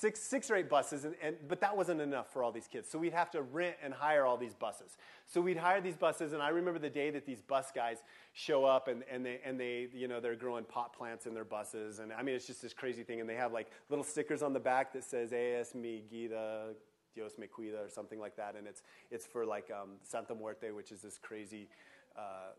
six, 0.00 0.20
six 0.20 0.50
or 0.50 0.56
eight 0.56 0.68
buses, 0.68 1.04
and, 1.04 1.14
and, 1.22 1.36
but 1.46 1.60
that 1.60 1.76
wasn't 1.76 2.00
enough 2.00 2.32
for 2.32 2.42
all 2.42 2.52
these 2.52 2.66
kids. 2.66 2.88
So 2.88 2.98
we'd 2.98 3.12
have 3.12 3.30
to 3.32 3.42
rent 3.42 3.76
and 3.82 3.92
hire 3.92 4.24
all 4.24 4.36
these 4.36 4.54
buses. 4.54 4.96
So 5.26 5.40
we'd 5.40 5.58
hire 5.58 5.80
these 5.80 5.96
buses, 5.96 6.32
and 6.32 6.40
I 6.40 6.48
remember 6.48 6.78
the 6.78 6.90
day 6.90 7.10
that 7.10 7.26
these 7.26 7.42
bus 7.42 7.70
guys 7.74 7.98
show 8.32 8.64
up, 8.64 8.88
and, 8.88 9.02
and, 9.10 9.26
they, 9.26 9.40
and 9.44 9.60
they, 9.60 9.88
you 9.92 10.08
know, 10.08 10.20
they're 10.20 10.36
growing 10.36 10.64
pot 10.64 10.96
plants 10.96 11.26
in 11.26 11.34
their 11.34 11.44
buses. 11.44 11.98
And 11.98 12.12
I 12.12 12.22
mean, 12.22 12.34
it's 12.34 12.46
just 12.46 12.62
this 12.62 12.72
crazy 12.72 13.02
thing. 13.02 13.20
And 13.20 13.28
they 13.28 13.34
have 13.34 13.52
like 13.52 13.70
little 13.90 14.04
stickers 14.04 14.42
on 14.42 14.52
the 14.52 14.60
back 14.60 14.92
that 14.94 15.04
says, 15.04 15.32
Es 15.32 15.74
mi 15.74 16.04
guida, 16.08 16.68
Dios 17.14 17.32
me 17.36 17.46
cuida, 17.46 17.84
or 17.84 17.90
something 17.90 18.20
like 18.20 18.36
that. 18.36 18.54
And 18.56 18.66
it's, 18.66 18.82
it's 19.10 19.26
for 19.26 19.44
like 19.44 19.70
um, 19.70 19.90
Santa 20.02 20.34
Muerte, 20.34 20.70
which 20.70 20.92
is 20.92 21.02
this 21.02 21.18
crazy 21.18 21.68
uh, 22.16 22.52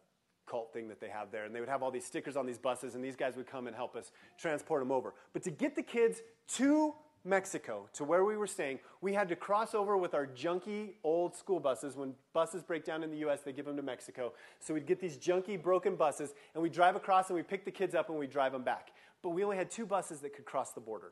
cult 0.51 0.73
thing 0.73 0.89
that 0.89 0.99
they 0.99 1.07
have 1.07 1.31
there. 1.31 1.45
And 1.45 1.55
they 1.55 1.61
would 1.61 1.69
have 1.69 1.81
all 1.81 1.91
these 1.91 2.05
stickers 2.05 2.35
on 2.35 2.45
these 2.45 2.57
buses, 2.57 2.95
and 2.95 3.03
these 3.03 3.15
guys 3.15 3.35
would 3.37 3.47
come 3.47 3.67
and 3.67 3.75
help 3.75 3.95
us 3.95 4.11
transport 4.37 4.81
them 4.81 4.91
over. 4.91 5.13
But 5.31 5.43
to 5.43 5.51
get 5.51 5.75
the 5.75 5.83
kids 5.83 6.21
to 6.55 6.93
Mexico 7.23 7.87
to 7.93 8.03
where 8.03 8.25
we 8.25 8.35
were 8.35 8.47
staying, 8.47 8.79
we 8.99 9.13
had 9.13 9.29
to 9.29 9.35
cross 9.35 9.73
over 9.73 9.95
with 9.95 10.13
our 10.13 10.27
junky 10.27 10.93
old 11.03 11.35
school 11.35 11.59
buses. 11.59 11.95
When 11.95 12.13
buses 12.33 12.63
break 12.63 12.83
down 12.83 13.03
in 13.03 13.11
the 13.11 13.17
US, 13.29 13.41
they 13.41 13.53
give 13.53 13.65
them 13.65 13.77
to 13.77 13.83
Mexico. 13.83 14.33
So 14.59 14.73
we'd 14.73 14.87
get 14.87 14.99
these 14.99 15.17
junky 15.17 15.61
broken 15.61 15.95
buses 15.95 16.33
and 16.53 16.63
we'd 16.63 16.73
drive 16.73 16.95
across 16.95 17.29
and 17.29 17.35
we'd 17.35 17.47
pick 17.47 17.63
the 17.63 17.71
kids 17.71 17.95
up 17.95 18.09
and 18.09 18.17
we'd 18.17 18.31
drive 18.31 18.51
them 18.51 18.63
back. 18.63 18.89
But 19.21 19.29
we 19.29 19.43
only 19.43 19.57
had 19.57 19.69
two 19.69 19.85
buses 19.85 20.19
that 20.21 20.35
could 20.35 20.45
cross 20.45 20.71
the 20.71 20.81
border 20.81 21.11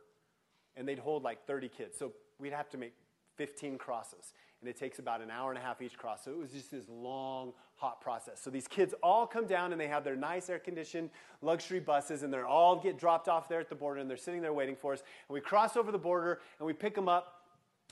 and 0.75 0.87
they'd 0.87 0.99
hold 0.99 1.23
like 1.23 1.45
30 1.45 1.69
kids. 1.69 1.97
So 1.97 2.13
we'd 2.39 2.53
have 2.53 2.69
to 2.71 2.77
make 2.77 2.93
15 3.37 3.77
crosses 3.77 4.33
and 4.61 4.69
it 4.69 4.77
takes 4.77 4.99
about 4.99 5.21
an 5.21 5.31
hour 5.31 5.51
and 5.51 5.57
a 5.57 5.61
half 5.61 5.81
each 5.81 5.97
cross. 5.97 6.25
So 6.25 6.31
it 6.31 6.37
was 6.37 6.51
just 6.51 6.71
this 6.71 6.83
long, 6.89 7.53
hot 7.75 8.01
process. 8.01 8.41
So 8.41 8.49
these 8.49 8.67
kids 8.67 8.93
all 9.01 9.25
come 9.25 9.45
down 9.45 9.71
and 9.71 9.79
they 9.79 9.87
have 9.87 10.03
their 10.03 10.15
nice 10.15 10.49
air 10.49 10.59
conditioned 10.59 11.09
luxury 11.41 11.79
buses 11.79 12.23
and 12.23 12.33
they're 12.33 12.47
all 12.47 12.75
get 12.75 12.97
dropped 12.97 13.29
off 13.29 13.47
there 13.47 13.61
at 13.61 13.69
the 13.69 13.75
border 13.75 14.01
and 14.01 14.09
they're 14.09 14.17
sitting 14.17 14.41
there 14.41 14.53
waiting 14.53 14.75
for 14.75 14.93
us. 14.93 14.99
And 15.29 15.33
we 15.33 15.39
cross 15.39 15.77
over 15.77 15.91
the 15.91 15.97
border 15.97 16.41
and 16.59 16.67
we 16.67 16.73
pick 16.73 16.93
them 16.93 17.07
up. 17.07 17.35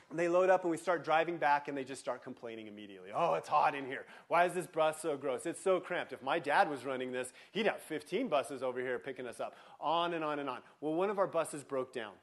And 0.09 0.17
they 0.17 0.29
load 0.29 0.49
up 0.49 0.63
and 0.63 0.71
we 0.71 0.77
start 0.77 1.03
driving 1.03 1.35
back 1.35 1.67
and 1.67 1.77
they 1.77 1.83
just 1.83 1.99
start 1.99 2.23
complaining 2.23 2.67
immediately. 2.67 3.09
Oh, 3.13 3.33
it's 3.33 3.49
hot 3.49 3.75
in 3.75 3.85
here. 3.85 4.05
Why 4.29 4.45
is 4.45 4.53
this 4.53 4.65
bus 4.65 5.01
so 5.01 5.17
gross? 5.17 5.45
It's 5.45 5.61
so 5.61 5.81
cramped. 5.81 6.13
If 6.13 6.23
my 6.23 6.39
dad 6.39 6.69
was 6.69 6.85
running 6.85 7.11
this, 7.11 7.33
he'd 7.51 7.65
have 7.65 7.81
15 7.81 8.29
buses 8.29 8.63
over 8.63 8.79
here 8.79 8.99
picking 8.99 9.27
us 9.27 9.41
up. 9.41 9.55
On 9.81 10.13
and 10.13 10.23
on 10.23 10.39
and 10.39 10.49
on. 10.49 10.59
Well, 10.79 10.93
one 10.93 11.09
of 11.09 11.19
our 11.19 11.27
buses 11.27 11.63
broke 11.65 11.91
down. 11.93 12.13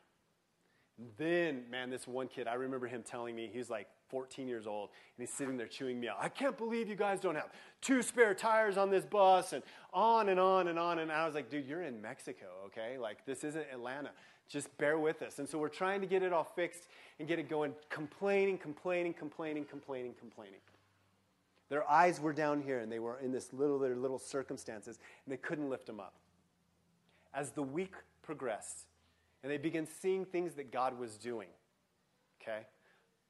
Then, 1.18 1.64
man, 1.70 1.90
this 1.90 2.07
one 2.07 2.28
kid, 2.28 2.46
I 2.46 2.54
remember 2.54 2.87
him 2.87 3.02
telling 3.02 3.35
me, 3.35 3.50
he 3.52 3.59
was 3.59 3.68
like 3.68 3.88
14 4.08 4.48
years 4.48 4.66
old, 4.66 4.90
and 5.16 5.26
he's 5.26 5.34
sitting 5.34 5.56
there 5.56 5.66
chewing 5.66 6.00
me 6.00 6.08
out. 6.08 6.16
I 6.20 6.28
can't 6.28 6.56
believe 6.56 6.88
you 6.88 6.96
guys 6.96 7.20
don't 7.20 7.34
have 7.34 7.50
two 7.80 8.02
spare 8.02 8.34
tires 8.34 8.76
on 8.76 8.90
this 8.90 9.04
bus, 9.04 9.52
and 9.52 9.62
on 9.92 10.28
and 10.28 10.38
on 10.38 10.68
and 10.68 10.78
on. 10.78 10.98
And 10.98 11.10
I 11.10 11.26
was 11.26 11.34
like, 11.34 11.50
dude, 11.50 11.66
you're 11.66 11.82
in 11.82 12.00
Mexico, 12.00 12.46
okay? 12.66 12.98
Like, 12.98 13.24
this 13.26 13.44
isn't 13.44 13.66
Atlanta. 13.72 14.10
Just 14.48 14.76
bear 14.78 14.98
with 14.98 15.22
us. 15.22 15.38
And 15.38 15.48
so 15.48 15.58
we're 15.58 15.68
trying 15.68 16.00
to 16.00 16.06
get 16.06 16.22
it 16.22 16.32
all 16.32 16.44
fixed 16.44 16.88
and 17.18 17.26
get 17.26 17.38
it 17.38 17.48
going, 17.48 17.74
complaining, 17.88 18.58
complaining, 18.58 19.14
complaining, 19.14 19.64
complaining, 19.64 20.14
complaining. 20.18 20.60
Their 21.70 21.88
eyes 21.90 22.20
were 22.20 22.32
down 22.32 22.62
here, 22.62 22.80
and 22.80 22.92
they 22.92 22.98
were 22.98 23.18
in 23.20 23.32
this 23.32 23.52
little, 23.52 23.78
their 23.78 23.96
little 23.96 24.18
circumstances, 24.18 24.98
and 25.24 25.32
they 25.32 25.38
couldn't 25.38 25.70
lift 25.70 25.86
them 25.86 25.98
up. 25.98 26.14
As 27.32 27.50
the 27.50 27.62
week 27.62 27.94
progressed, 28.22 28.86
and 29.42 29.50
they 29.50 29.56
began 29.56 29.86
seeing 29.86 30.24
things 30.24 30.54
that 30.54 30.70
God 30.70 30.98
was 30.98 31.16
doing, 31.16 31.48
okay? 32.40 32.66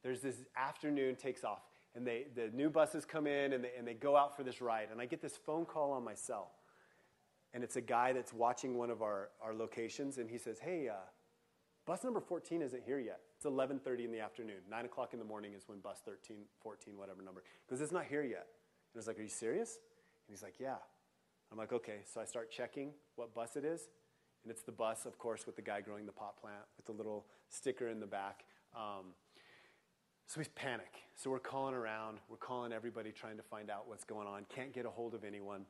There's 0.05 0.21
this 0.21 0.37
afternoon 0.57 1.17
takes 1.17 1.43
off, 1.43 1.62
and 1.97 2.07
they, 2.07 2.27
the 2.37 2.51
new 2.55 2.71
buses 2.71 3.05
come 3.05 3.27
in 3.27 3.55
and 3.55 3.64
they, 3.64 3.71
and 3.77 3.88
they 3.88 3.95
go 3.95 4.17
out 4.17 4.37
for 4.37 4.45
this 4.45 4.61
ride. 4.61 4.88
And 4.93 5.01
I 5.01 5.07
get 5.07 5.21
this 5.23 5.37
phone 5.37 5.64
call 5.64 5.93
on 5.93 6.05
my 6.05 6.14
cell. 6.14 6.53
and 7.55 7.64
it's 7.64 7.77
a 7.77 7.81
guy 7.81 8.12
that's 8.12 8.33
watching 8.33 8.77
one 8.77 8.90
of 8.90 9.01
our, 9.01 9.31
our 9.43 9.55
locations, 9.55 10.19
and 10.19 10.29
he 10.29 10.38
says, 10.38 10.59
Hey, 10.59 10.88
uh, 10.88 10.97
bus 11.87 12.05
number 12.05 12.21
14 12.21 12.62
isn't 12.62 12.83
here 12.85 12.99
yet. 12.99 13.21
It's 13.37 13.47
11.30 13.47 14.05
in 14.05 14.12
the 14.12 14.21
afternoon. 14.21 14.61
9 14.71 14.85
o'clock 14.85 15.14
in 15.14 15.19
the 15.19 15.25
morning 15.25 15.55
is 15.55 15.62
when 15.67 15.79
bus 15.79 16.01
13, 16.05 16.37
14, 16.62 16.97
whatever 16.99 17.23
number. 17.23 17.43
Because 17.67 17.81
it's 17.81 17.93
not 17.93 18.05
here 18.05 18.23
yet. 18.23 18.47
And 18.93 18.97
I 18.97 18.99
was 18.99 19.07
like, 19.07 19.19
Are 19.19 19.23
you 19.23 19.29
serious? 19.29 19.79
And 20.29 20.37
he's 20.37 20.43
like, 20.43 20.61
Yeah. 20.61 20.77
I'm 21.51 21.59
like, 21.59 21.73
Okay. 21.73 22.01
So 22.12 22.21
I 22.21 22.27
start 22.27 22.51
checking 22.51 22.90
what 23.17 23.35
bus 23.35 23.57
it 23.57 23.64
is. 23.64 23.88
And 24.43 24.51
it's 24.51 24.62
the 24.62 24.73
bus, 24.73 25.07
of 25.07 25.19
course, 25.19 25.47
with 25.47 25.57
the 25.57 25.62
guy 25.62 25.81
growing 25.81 26.05
the 26.05 26.12
pot 26.12 26.37
plant 26.38 26.64
with 26.77 26.85
the 26.85 26.93
little 26.93 27.25
sticker 27.49 27.88
in 27.88 27.99
the 27.99 28.07
back. 28.07 28.45
Um, 28.77 29.14
so 30.26 30.40
we 30.40 30.46
panic. 30.54 30.92
So 31.14 31.30
we're 31.30 31.38
calling 31.38 31.74
around. 31.74 32.18
We're 32.28 32.37
calling 32.37 32.72
everybody 32.72 33.12
trying 33.12 33.37
to 33.37 33.42
find 33.42 33.70
out 33.70 33.88
what's 33.88 34.04
going 34.04 34.26
on. 34.26 34.46
Can't 34.54 34.72
get 34.72 34.84
a 34.87 34.90
hold 34.90 35.14
of 35.14 35.24
anyone. 35.24 35.64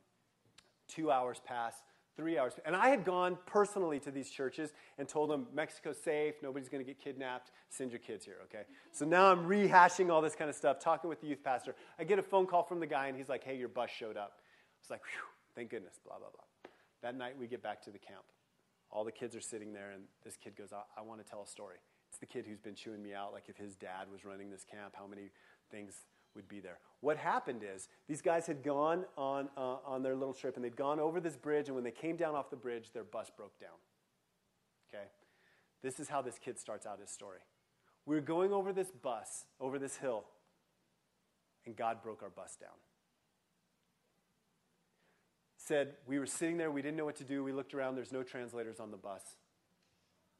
Two 0.88 1.10
hours 1.10 1.40
pass, 1.44 1.74
three 2.16 2.38
hours. 2.38 2.54
And 2.64 2.74
I 2.76 2.88
had 2.88 3.04
gone 3.04 3.36
personally 3.46 3.98
to 4.00 4.10
these 4.10 4.30
churches 4.30 4.72
and 4.98 5.08
told 5.08 5.30
them 5.30 5.46
Mexico's 5.52 5.98
safe, 6.02 6.34
nobody's 6.42 6.68
going 6.68 6.84
to 6.84 6.86
get 6.86 7.02
kidnapped, 7.02 7.50
send 7.68 7.90
your 7.90 7.98
kids 7.98 8.24
here, 8.24 8.36
okay? 8.44 8.62
So 8.92 9.04
now 9.04 9.30
I'm 9.30 9.46
rehashing 9.46 10.10
all 10.10 10.22
this 10.22 10.34
kind 10.34 10.48
of 10.48 10.56
stuff, 10.56 10.78
talking 10.78 11.10
with 11.10 11.20
the 11.20 11.26
youth 11.26 11.42
pastor. 11.42 11.74
I 11.98 12.04
get 12.04 12.18
a 12.18 12.22
phone 12.22 12.46
call 12.46 12.62
from 12.62 12.80
the 12.80 12.86
guy, 12.86 13.08
and 13.08 13.16
he's 13.16 13.28
like, 13.28 13.44
hey, 13.44 13.56
your 13.56 13.68
bus 13.68 13.90
showed 13.90 14.16
up. 14.16 14.40
It's 14.80 14.90
like, 14.90 15.02
thank 15.54 15.70
goodness, 15.70 15.98
blah, 16.04 16.18
blah, 16.18 16.28
blah. 16.28 16.70
That 17.02 17.16
night 17.16 17.34
we 17.38 17.46
get 17.46 17.62
back 17.62 17.82
to 17.84 17.90
the 17.90 17.98
camp. 17.98 18.24
All 18.90 19.04
the 19.04 19.12
kids 19.12 19.34
are 19.34 19.40
sitting 19.40 19.72
there, 19.72 19.90
and 19.90 20.04
this 20.24 20.36
kid 20.36 20.56
goes, 20.56 20.72
I, 20.72 20.82
I 20.98 21.02
want 21.02 21.24
to 21.24 21.28
tell 21.28 21.42
a 21.42 21.46
story. 21.46 21.78
It's 22.14 22.20
the 22.20 22.26
kid 22.26 22.46
who's 22.46 22.60
been 22.60 22.76
chewing 22.76 23.02
me 23.02 23.12
out, 23.12 23.32
like 23.32 23.48
if 23.48 23.56
his 23.56 23.74
dad 23.74 24.06
was 24.12 24.24
running 24.24 24.48
this 24.48 24.62
camp, 24.62 24.94
how 24.96 25.04
many 25.04 25.32
things 25.72 26.02
would 26.36 26.46
be 26.46 26.60
there. 26.60 26.78
What 27.00 27.16
happened 27.16 27.62
is 27.64 27.88
these 28.06 28.22
guys 28.22 28.46
had 28.46 28.62
gone 28.62 29.04
on, 29.18 29.48
uh, 29.56 29.78
on 29.84 30.04
their 30.04 30.14
little 30.14 30.32
trip 30.32 30.54
and 30.54 30.64
they'd 30.64 30.76
gone 30.76 31.00
over 31.00 31.18
this 31.18 31.34
bridge, 31.34 31.66
and 31.66 31.74
when 31.74 31.82
they 31.82 31.90
came 31.90 32.14
down 32.14 32.36
off 32.36 32.50
the 32.50 32.56
bridge, 32.56 32.92
their 32.92 33.02
bus 33.02 33.32
broke 33.36 33.58
down. 33.58 33.74
Okay? 34.88 35.06
This 35.82 35.98
is 35.98 36.08
how 36.08 36.22
this 36.22 36.38
kid 36.38 36.56
starts 36.56 36.86
out 36.86 37.00
his 37.00 37.10
story. 37.10 37.40
We 38.06 38.14
were 38.14 38.22
going 38.22 38.52
over 38.52 38.72
this 38.72 38.92
bus, 38.92 39.46
over 39.58 39.80
this 39.80 39.96
hill, 39.96 40.22
and 41.66 41.74
God 41.74 42.00
broke 42.00 42.22
our 42.22 42.30
bus 42.30 42.56
down. 42.60 42.78
Said, 45.56 45.94
we 46.06 46.20
were 46.20 46.26
sitting 46.26 46.58
there, 46.58 46.70
we 46.70 46.80
didn't 46.80 46.96
know 46.96 47.06
what 47.06 47.16
to 47.16 47.24
do. 47.24 47.42
We 47.42 47.50
looked 47.50 47.74
around, 47.74 47.96
there's 47.96 48.12
no 48.12 48.22
translators 48.22 48.78
on 48.78 48.92
the 48.92 48.96
bus. 48.96 49.22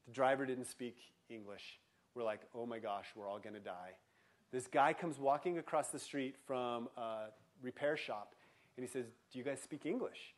The 0.06 0.12
driver 0.12 0.46
didn't 0.46 0.66
speak 0.66 0.98
English. 1.30 1.78
We're 2.14 2.24
like, 2.24 2.40
oh 2.54 2.66
my 2.66 2.78
gosh, 2.78 3.06
we're 3.16 3.28
all 3.28 3.38
going 3.38 3.54
to 3.54 3.60
die. 3.60 3.92
This 4.52 4.66
guy 4.66 4.92
comes 4.92 5.18
walking 5.18 5.58
across 5.58 5.88
the 5.88 5.98
street 5.98 6.36
from 6.46 6.88
a 6.96 7.26
repair 7.60 7.96
shop, 7.96 8.34
and 8.76 8.86
he 8.86 8.90
says, 8.90 9.06
Do 9.32 9.38
you 9.38 9.44
guys 9.44 9.60
speak 9.60 9.84
English? 9.84 10.34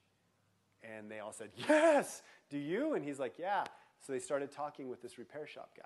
And 0.83 1.11
they 1.11 1.18
all 1.18 1.33
said, 1.33 1.51
Yes, 1.68 2.22
do 2.51 2.59
you? 2.59 2.94
And 2.94 3.05
he's 3.05 3.18
like, 3.18 3.35
Yeah. 3.38 3.64
So 4.07 4.12
they 4.12 4.18
started 4.18 4.51
talking 4.51 4.88
with 4.88 5.03
this 5.03 5.18
repair 5.18 5.46
shop 5.46 5.70
guy. 5.77 5.85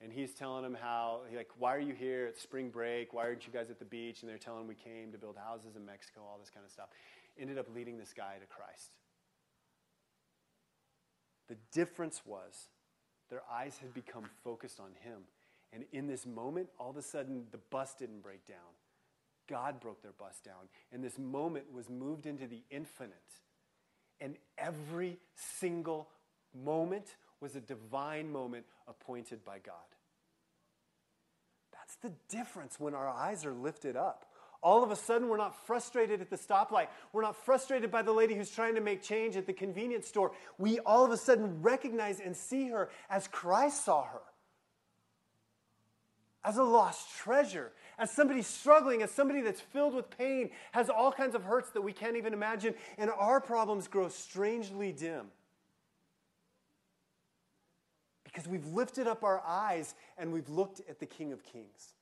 And 0.00 0.12
he's 0.12 0.32
telling 0.32 0.62
them 0.62 0.76
how, 0.80 1.22
like, 1.34 1.50
why 1.58 1.74
are 1.74 1.80
you 1.80 1.94
here? 1.94 2.26
It's 2.26 2.40
spring 2.40 2.70
break. 2.70 3.12
Why 3.12 3.24
aren't 3.24 3.46
you 3.46 3.52
guys 3.52 3.68
at 3.68 3.80
the 3.80 3.84
beach? 3.84 4.22
And 4.22 4.30
they're 4.30 4.38
telling 4.38 4.60
him 4.60 4.68
we 4.68 4.76
came 4.76 5.10
to 5.10 5.18
build 5.18 5.36
houses 5.36 5.74
in 5.74 5.84
Mexico, 5.84 6.20
all 6.20 6.38
this 6.38 6.50
kind 6.50 6.64
of 6.64 6.70
stuff. 6.70 6.88
Ended 7.36 7.58
up 7.58 7.66
leading 7.74 7.98
this 7.98 8.12
guy 8.12 8.34
to 8.40 8.46
Christ. 8.46 8.92
The 11.48 11.56
difference 11.72 12.22
was 12.24 12.68
their 13.30 13.42
eyes 13.50 13.78
had 13.78 13.94
become 13.94 14.24
focused 14.44 14.80
on 14.80 14.90
him. 15.02 15.22
And 15.72 15.84
in 15.92 16.06
this 16.06 16.26
moment, 16.26 16.68
all 16.78 16.90
of 16.90 16.96
a 16.96 17.02
sudden, 17.02 17.44
the 17.50 17.58
bus 17.70 17.94
didn't 17.94 18.22
break 18.22 18.46
down. 18.46 18.56
God 19.48 19.80
broke 19.80 20.02
their 20.02 20.12
bus 20.12 20.40
down. 20.44 20.68
And 20.92 21.02
this 21.02 21.18
moment 21.18 21.72
was 21.72 21.88
moved 21.88 22.26
into 22.26 22.46
the 22.46 22.62
infinite. 22.70 23.12
And 24.20 24.36
every 24.56 25.18
single 25.34 26.08
moment 26.54 27.16
was 27.40 27.54
a 27.54 27.60
divine 27.60 28.30
moment 28.32 28.64
appointed 28.86 29.44
by 29.44 29.58
God. 29.58 29.74
That's 31.72 31.96
the 31.96 32.12
difference 32.28 32.80
when 32.80 32.94
our 32.94 33.08
eyes 33.08 33.44
are 33.44 33.52
lifted 33.52 33.96
up. 33.96 34.26
All 34.60 34.82
of 34.82 34.90
a 34.90 34.96
sudden, 34.96 35.28
we're 35.28 35.36
not 35.36 35.66
frustrated 35.66 36.20
at 36.20 36.30
the 36.30 36.36
stoplight. 36.36 36.88
We're 37.12 37.22
not 37.22 37.36
frustrated 37.36 37.90
by 37.90 38.02
the 38.02 38.12
lady 38.12 38.34
who's 38.34 38.50
trying 38.50 38.74
to 38.74 38.80
make 38.80 39.02
change 39.02 39.36
at 39.36 39.46
the 39.46 39.52
convenience 39.52 40.08
store. 40.08 40.32
We 40.58 40.80
all 40.80 41.04
of 41.04 41.12
a 41.12 41.16
sudden 41.16 41.62
recognize 41.62 42.20
and 42.20 42.36
see 42.36 42.68
her 42.68 42.90
as 43.08 43.28
Christ 43.28 43.84
saw 43.84 44.04
her 44.04 44.20
as 46.48 46.56
a 46.56 46.62
lost 46.62 47.14
treasure, 47.16 47.72
as 47.98 48.10
somebody 48.10 48.40
struggling, 48.42 49.02
as 49.02 49.10
somebody 49.10 49.42
that's 49.42 49.60
filled 49.60 49.94
with 49.94 50.08
pain, 50.16 50.50
has 50.72 50.88
all 50.88 51.12
kinds 51.12 51.34
of 51.34 51.42
hurts 51.44 51.70
that 51.70 51.82
we 51.82 51.92
can't 51.92 52.16
even 52.16 52.32
imagine, 52.32 52.74
and 52.96 53.10
our 53.10 53.40
problems 53.40 53.86
grow 53.86 54.08
strangely 54.08 54.90
dim. 54.90 55.26
Because 58.24 58.46
we've 58.48 58.66
lifted 58.66 59.06
up 59.06 59.24
our 59.24 59.42
eyes 59.44 59.94
and 60.16 60.32
we've 60.32 60.48
looked 60.48 60.80
at 60.88 61.00
the 61.00 61.06
King 61.06 61.32
of 61.32 61.42
Kings. 61.42 61.94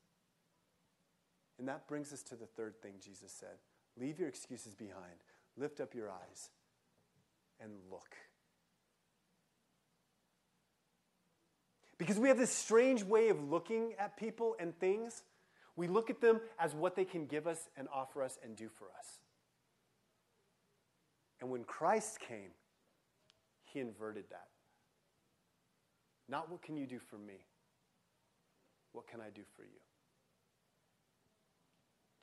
And 1.59 1.69
that 1.69 1.89
brings 1.89 2.13
us 2.13 2.23
to 2.25 2.37
the 2.37 2.47
third 2.47 2.81
thing 2.83 2.95
Jesus 3.03 3.33
said 3.33 3.59
Leave 3.99 4.19
your 4.19 4.29
excuses 4.29 4.75
behind, 4.75 5.25
lift 5.57 5.81
up 5.81 5.95
your 5.95 6.11
eyes, 6.11 6.51
and 7.61 7.73
look. 7.91 8.15
Because 11.99 12.19
we 12.19 12.29
have 12.29 12.37
this 12.37 12.53
strange 12.53 13.03
way 13.03 13.31
of 13.31 13.43
looking 13.43 13.95
at 13.99 14.19
people 14.19 14.55
and 14.61 14.79
things. 14.79 15.23
We 15.77 15.89
look 15.89 16.11
at 16.11 16.21
them 16.21 16.41
as 16.59 16.75
what 16.75 16.95
they 16.95 17.05
can 17.05 17.27
give 17.27 17.47
us 17.47 17.69
and 17.77 17.89
offer 17.93 18.23
us 18.23 18.39
and 18.43 18.55
do 18.57 18.69
for 18.69 18.87
us. 18.99 19.21
And 21.41 21.51
when 21.51 21.65
Christ 21.65 22.19
came, 22.21 22.51
he 23.65 23.81
inverted 23.81 24.25
that. 24.31 24.49
Not 26.29 26.51
what 26.51 26.63
can 26.63 26.77
you 26.77 26.87
do 26.87 26.99
for 26.99 27.17
me? 27.17 27.47
What 28.93 29.07
can 29.07 29.21
I 29.21 29.31
do 29.35 29.43
for 29.55 29.63
you? 29.63 29.81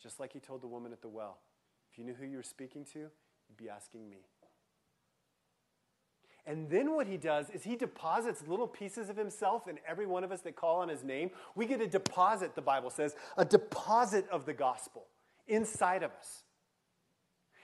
Just 0.03 0.19
like 0.19 0.33
he 0.33 0.39
told 0.39 0.61
the 0.61 0.67
woman 0.67 0.91
at 0.91 1.01
the 1.01 1.07
well 1.07 1.39
if 1.91 1.97
you 1.97 2.03
knew 2.03 2.13
who 2.13 2.25
you 2.25 2.37
were 2.37 2.43
speaking 2.43 2.83
to, 2.93 2.99
you'd 2.99 3.57
be 3.57 3.69
asking 3.69 4.09
me. 4.09 4.25
And 6.45 6.69
then 6.69 6.93
what 6.93 7.07
he 7.07 7.15
does 7.15 7.49
is 7.51 7.63
he 7.63 7.77
deposits 7.77 8.43
little 8.47 8.67
pieces 8.67 9.09
of 9.09 9.15
himself 9.15 9.67
in 9.67 9.79
every 9.87 10.05
one 10.05 10.25
of 10.25 10.31
us 10.31 10.41
that 10.41 10.57
call 10.57 10.81
on 10.81 10.89
his 10.89 11.03
name. 11.03 11.29
We 11.55 11.65
get 11.65 11.79
a 11.79 11.87
deposit, 11.87 12.53
the 12.53 12.61
Bible 12.61 12.89
says, 12.89 13.15
a 13.37 13.45
deposit 13.45 14.27
of 14.29 14.45
the 14.45 14.53
gospel 14.53 15.05
inside 15.47 16.03
of 16.03 16.11
us. 16.19 16.42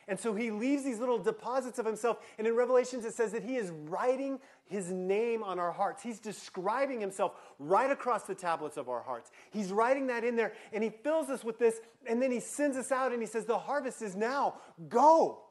And 0.10 0.20
so 0.20 0.34
he 0.34 0.50
leaves 0.50 0.84
these 0.84 0.98
little 0.98 1.20
deposits 1.20 1.78
of 1.78 1.86
himself. 1.86 2.18
And 2.40 2.48
in 2.48 2.56
Revelations, 2.56 3.06
it 3.06 3.14
says 3.14 3.32
that 3.32 3.44
he 3.44 3.58
is 3.58 3.70
writing 3.70 4.40
his 4.66 4.92
name 4.92 5.44
on 5.44 5.60
our 5.60 5.72
hearts. 5.72 6.02
He's 6.02 6.20
describing 6.20 7.00
himself 7.00 7.34
right 7.60 7.92
across 7.92 8.24
the 8.24 8.34
tablets 8.34 8.76
of 8.76 8.90
our 8.90 9.04
hearts. 9.04 9.30
He's 9.52 9.72
writing 9.72 10.08
that 10.08 10.24
in 10.24 10.36
there, 10.36 10.54
and 10.74 10.84
he 10.84 10.90
fills 10.90 11.30
us 11.30 11.44
with 11.44 11.60
this, 11.60 11.80
and 12.08 12.20
then 12.20 12.32
he 12.32 12.40
sends 12.40 12.76
us 12.76 12.92
out 12.92 13.12
and 13.12 13.22
he 13.22 13.28
says, 13.28 13.46
The 13.46 13.60
harvest 13.60 14.02
is 14.02 14.16
now. 14.16 14.56
Go. 14.90 15.44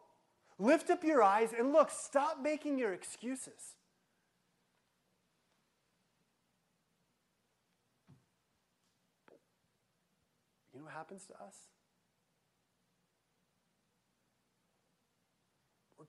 Lift 0.58 0.90
up 0.90 1.04
your 1.04 1.22
eyes 1.22 1.50
and 1.56 1.72
look. 1.72 1.88
Stop 1.92 2.42
making 2.42 2.80
your 2.80 2.92
excuses. 2.92 3.76
You 10.72 10.80
know 10.80 10.86
what 10.86 10.94
happens 10.94 11.26
to 11.26 11.34
us? 11.34 11.54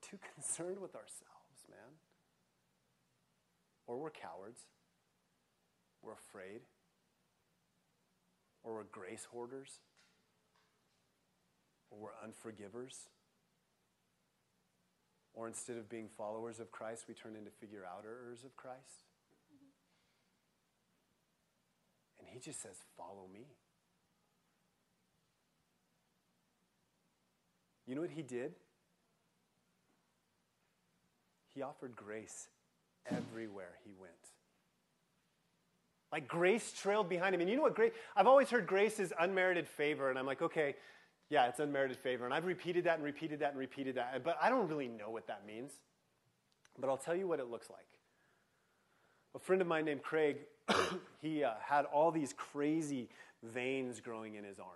Too 0.01 0.17
concerned 0.35 0.79
with 0.79 0.95
ourselves, 0.95 1.65
man. 1.69 1.97
Or 3.87 3.97
we're 3.97 4.11
cowards. 4.11 4.61
We're 6.01 6.13
afraid. 6.13 6.61
Or 8.63 8.75
we're 8.75 8.83
grace 8.83 9.27
hoarders. 9.31 9.79
Or 11.89 11.99
we're 11.99 12.23
unforgivers. 12.23 13.09
Or 15.33 15.47
instead 15.47 15.77
of 15.77 15.89
being 15.89 16.09
followers 16.17 16.59
of 16.59 16.71
Christ, 16.71 17.05
we 17.07 17.13
turn 17.13 17.35
into 17.35 17.51
figure 17.51 17.83
outers 17.85 18.43
of 18.43 18.55
Christ. 18.55 19.05
And 22.19 22.27
he 22.27 22.39
just 22.39 22.61
says, 22.61 22.75
Follow 22.97 23.27
me. 23.31 23.45
You 27.87 27.95
know 27.95 28.01
what 28.01 28.11
he 28.11 28.21
did? 28.21 28.53
He 31.59 31.63
offered 31.63 31.93
grace 31.93 32.47
everywhere 33.11 33.71
he 33.83 33.91
went. 33.99 34.13
Like 36.09 36.25
grace 36.25 36.71
trailed 36.71 37.09
behind 37.09 37.35
him. 37.35 37.41
And 37.41 37.49
you 37.49 37.57
know 37.57 37.63
what 37.63 37.75
grace, 37.75 37.91
I've 38.15 38.27
always 38.27 38.49
heard 38.49 38.65
grace 38.65 38.97
is 38.97 39.11
unmerited 39.19 39.67
favor. 39.67 40.09
And 40.09 40.17
I'm 40.17 40.25
like, 40.25 40.41
okay, 40.41 40.77
yeah, 41.29 41.49
it's 41.49 41.59
unmerited 41.59 41.97
favor. 41.97 42.23
And 42.23 42.33
I've 42.33 42.45
repeated 42.45 42.85
that 42.85 42.95
and 42.95 43.03
repeated 43.03 43.41
that 43.41 43.49
and 43.49 43.59
repeated 43.59 43.95
that, 43.95 44.23
but 44.23 44.37
I 44.41 44.47
don't 44.47 44.69
really 44.69 44.87
know 44.87 45.09
what 45.09 45.27
that 45.27 45.45
means. 45.45 45.73
But 46.79 46.89
I'll 46.89 46.95
tell 46.95 47.13
you 47.13 47.27
what 47.27 47.41
it 47.41 47.51
looks 47.51 47.69
like. 47.69 47.87
A 49.35 49.39
friend 49.39 49.61
of 49.61 49.67
mine 49.67 49.83
named 49.83 50.01
Craig, 50.01 50.37
he 51.21 51.43
uh, 51.43 51.55
had 51.59 51.83
all 51.83 52.09
these 52.09 52.31
crazy 52.31 53.09
veins 53.43 53.99
growing 53.99 54.35
in 54.35 54.45
his 54.45 54.59
arm. 54.59 54.69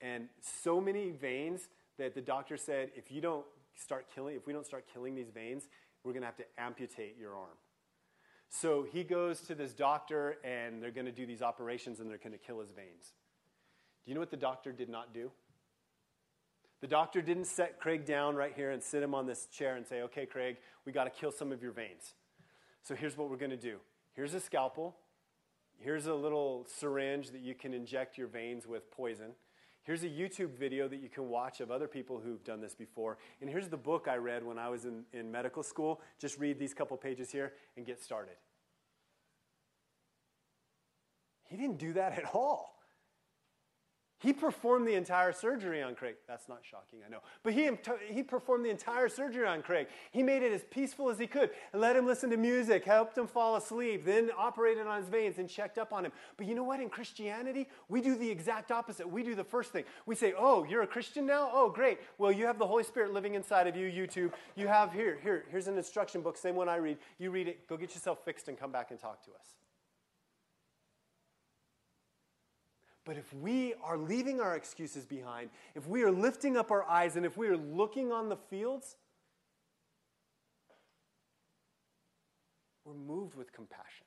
And 0.00 0.28
so 0.62 0.80
many 0.80 1.10
veins 1.10 1.66
that 1.98 2.14
the 2.14 2.20
doctor 2.20 2.56
said, 2.56 2.92
if 2.94 3.10
you 3.10 3.20
don't 3.20 3.44
start 3.76 4.06
killing, 4.14 4.36
if 4.36 4.46
we 4.46 4.52
don't 4.52 4.66
start 4.66 4.84
killing 4.92 5.14
these 5.14 5.30
veins, 5.30 5.68
we're 6.02 6.12
going 6.12 6.22
to 6.22 6.26
have 6.26 6.36
to 6.36 6.44
amputate 6.58 7.16
your 7.18 7.34
arm. 7.34 7.56
So 8.50 8.86
he 8.92 9.02
goes 9.04 9.40
to 9.42 9.54
this 9.54 9.72
doctor, 9.72 10.36
and 10.44 10.82
they're 10.82 10.90
going 10.90 11.06
to 11.06 11.12
do 11.12 11.26
these 11.26 11.42
operations, 11.42 12.00
and 12.00 12.08
they're 12.08 12.18
going 12.18 12.32
to 12.32 12.38
kill 12.38 12.60
his 12.60 12.70
veins. 12.70 13.12
Do 14.04 14.10
you 14.10 14.14
know 14.14 14.20
what 14.20 14.30
the 14.30 14.36
doctor 14.36 14.70
did 14.70 14.88
not 14.88 15.14
do? 15.14 15.30
The 16.80 16.86
doctor 16.86 17.22
didn't 17.22 17.46
set 17.46 17.80
Craig 17.80 18.04
down 18.04 18.36
right 18.36 18.52
here 18.54 18.70
and 18.70 18.82
sit 18.82 19.02
him 19.02 19.14
on 19.14 19.26
this 19.26 19.46
chair 19.46 19.76
and 19.76 19.86
say, 19.86 20.02
okay, 20.02 20.26
Craig, 20.26 20.56
we 20.84 20.92
got 20.92 21.04
to 21.04 21.10
kill 21.10 21.32
some 21.32 21.50
of 21.50 21.62
your 21.62 21.72
veins. 21.72 22.14
So 22.82 22.94
here's 22.94 23.16
what 23.16 23.30
we're 23.30 23.38
going 23.38 23.50
to 23.50 23.56
do 23.56 23.78
here's 24.12 24.34
a 24.34 24.40
scalpel, 24.40 24.94
here's 25.78 26.06
a 26.06 26.14
little 26.14 26.66
syringe 26.78 27.30
that 27.30 27.40
you 27.40 27.54
can 27.54 27.72
inject 27.72 28.18
your 28.18 28.26
veins 28.26 28.66
with 28.66 28.90
poison. 28.90 29.32
Here's 29.84 30.02
a 30.02 30.08
YouTube 30.08 30.56
video 30.58 30.88
that 30.88 31.00
you 31.00 31.10
can 31.10 31.28
watch 31.28 31.60
of 31.60 31.70
other 31.70 31.86
people 31.86 32.18
who've 32.18 32.42
done 32.42 32.62
this 32.62 32.74
before. 32.74 33.18
And 33.42 33.50
here's 33.50 33.68
the 33.68 33.76
book 33.76 34.08
I 34.08 34.16
read 34.16 34.42
when 34.42 34.58
I 34.58 34.70
was 34.70 34.86
in, 34.86 35.04
in 35.12 35.30
medical 35.30 35.62
school. 35.62 36.00
Just 36.18 36.38
read 36.38 36.58
these 36.58 36.72
couple 36.72 36.96
pages 36.96 37.30
here 37.30 37.52
and 37.76 37.84
get 37.84 38.02
started. 38.02 38.36
He 41.44 41.58
didn't 41.58 41.78
do 41.78 41.92
that 41.92 42.18
at 42.18 42.34
all. 42.34 42.73
He 44.24 44.32
performed 44.32 44.88
the 44.88 44.94
entire 44.94 45.32
surgery 45.32 45.82
on 45.82 45.94
Craig. 45.94 46.14
That's 46.26 46.48
not 46.48 46.60
shocking, 46.62 47.00
I 47.06 47.10
know. 47.10 47.18
But 47.42 47.52
he, 47.52 47.68
he 48.08 48.22
performed 48.22 48.64
the 48.64 48.70
entire 48.70 49.10
surgery 49.10 49.46
on 49.46 49.60
Craig. 49.60 49.86
He 50.12 50.22
made 50.22 50.42
it 50.42 50.50
as 50.50 50.64
peaceful 50.70 51.10
as 51.10 51.18
he 51.18 51.26
could 51.26 51.50
let 51.74 51.94
him 51.94 52.06
listen 52.06 52.30
to 52.30 52.38
music, 52.38 52.86
helped 52.86 53.18
him 53.18 53.26
fall 53.26 53.56
asleep, 53.56 54.06
then 54.06 54.30
operated 54.38 54.86
on 54.86 54.98
his 54.98 55.10
veins 55.10 55.36
and 55.36 55.46
checked 55.46 55.76
up 55.76 55.92
on 55.92 56.06
him. 56.06 56.12
But 56.38 56.46
you 56.46 56.54
know 56.54 56.62
what? 56.62 56.80
In 56.80 56.88
Christianity, 56.88 57.68
we 57.90 58.00
do 58.00 58.16
the 58.16 58.30
exact 58.30 58.72
opposite. 58.72 59.06
We 59.06 59.22
do 59.22 59.34
the 59.34 59.44
first 59.44 59.72
thing. 59.72 59.84
We 60.06 60.14
say, 60.14 60.32
Oh, 60.38 60.64
you're 60.64 60.80
a 60.80 60.86
Christian 60.86 61.26
now? 61.26 61.50
Oh, 61.52 61.68
great. 61.68 61.98
Well, 62.16 62.32
you 62.32 62.46
have 62.46 62.58
the 62.58 62.66
Holy 62.66 62.84
Spirit 62.84 63.12
living 63.12 63.34
inside 63.34 63.66
of 63.66 63.76
you, 63.76 63.88
YouTube. 63.90 64.32
You 64.56 64.68
have 64.68 64.90
here, 64.90 65.18
here, 65.22 65.44
here's 65.50 65.68
an 65.68 65.76
instruction 65.76 66.22
book, 66.22 66.38
same 66.38 66.54
one 66.54 66.70
I 66.70 66.76
read. 66.76 66.96
You 67.18 67.30
read 67.30 67.46
it, 67.46 67.68
go 67.68 67.76
get 67.76 67.94
yourself 67.94 68.24
fixed 68.24 68.48
and 68.48 68.58
come 68.58 68.72
back 68.72 68.90
and 68.90 68.98
talk 68.98 69.22
to 69.26 69.32
us. 69.32 69.63
But 73.04 73.16
if 73.18 73.32
we 73.34 73.74
are 73.82 73.98
leaving 73.98 74.40
our 74.40 74.56
excuses 74.56 75.04
behind, 75.04 75.50
if 75.74 75.86
we 75.86 76.02
are 76.02 76.10
lifting 76.10 76.56
up 76.56 76.70
our 76.70 76.84
eyes, 76.84 77.16
and 77.16 77.26
if 77.26 77.36
we 77.36 77.48
are 77.48 77.56
looking 77.56 78.12
on 78.12 78.30
the 78.30 78.36
fields, 78.36 78.96
we're 82.84 82.94
moved 82.94 83.34
with 83.34 83.52
compassion. 83.52 84.06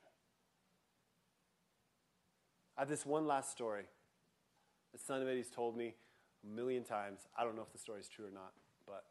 I 2.76 2.82
have 2.82 2.90
this 2.90 3.06
one 3.06 3.28
last 3.28 3.52
story. 3.52 3.86
The 4.94 5.00
son 5.00 5.22
of 5.22 5.28
Eddie's 5.28 5.50
told 5.50 5.78
me 5.78 5.96
a 6.44 6.56
million 6.56 6.84
times. 6.84 7.22
I 7.38 7.44
don't 7.44 7.56
know 7.56 7.64
if 7.64 7.72
the 7.72 7.80
story 7.80 8.00
is 8.00 8.08
true 8.08 8.26
or 8.26 8.32
not, 8.32 8.54
but 8.86 9.06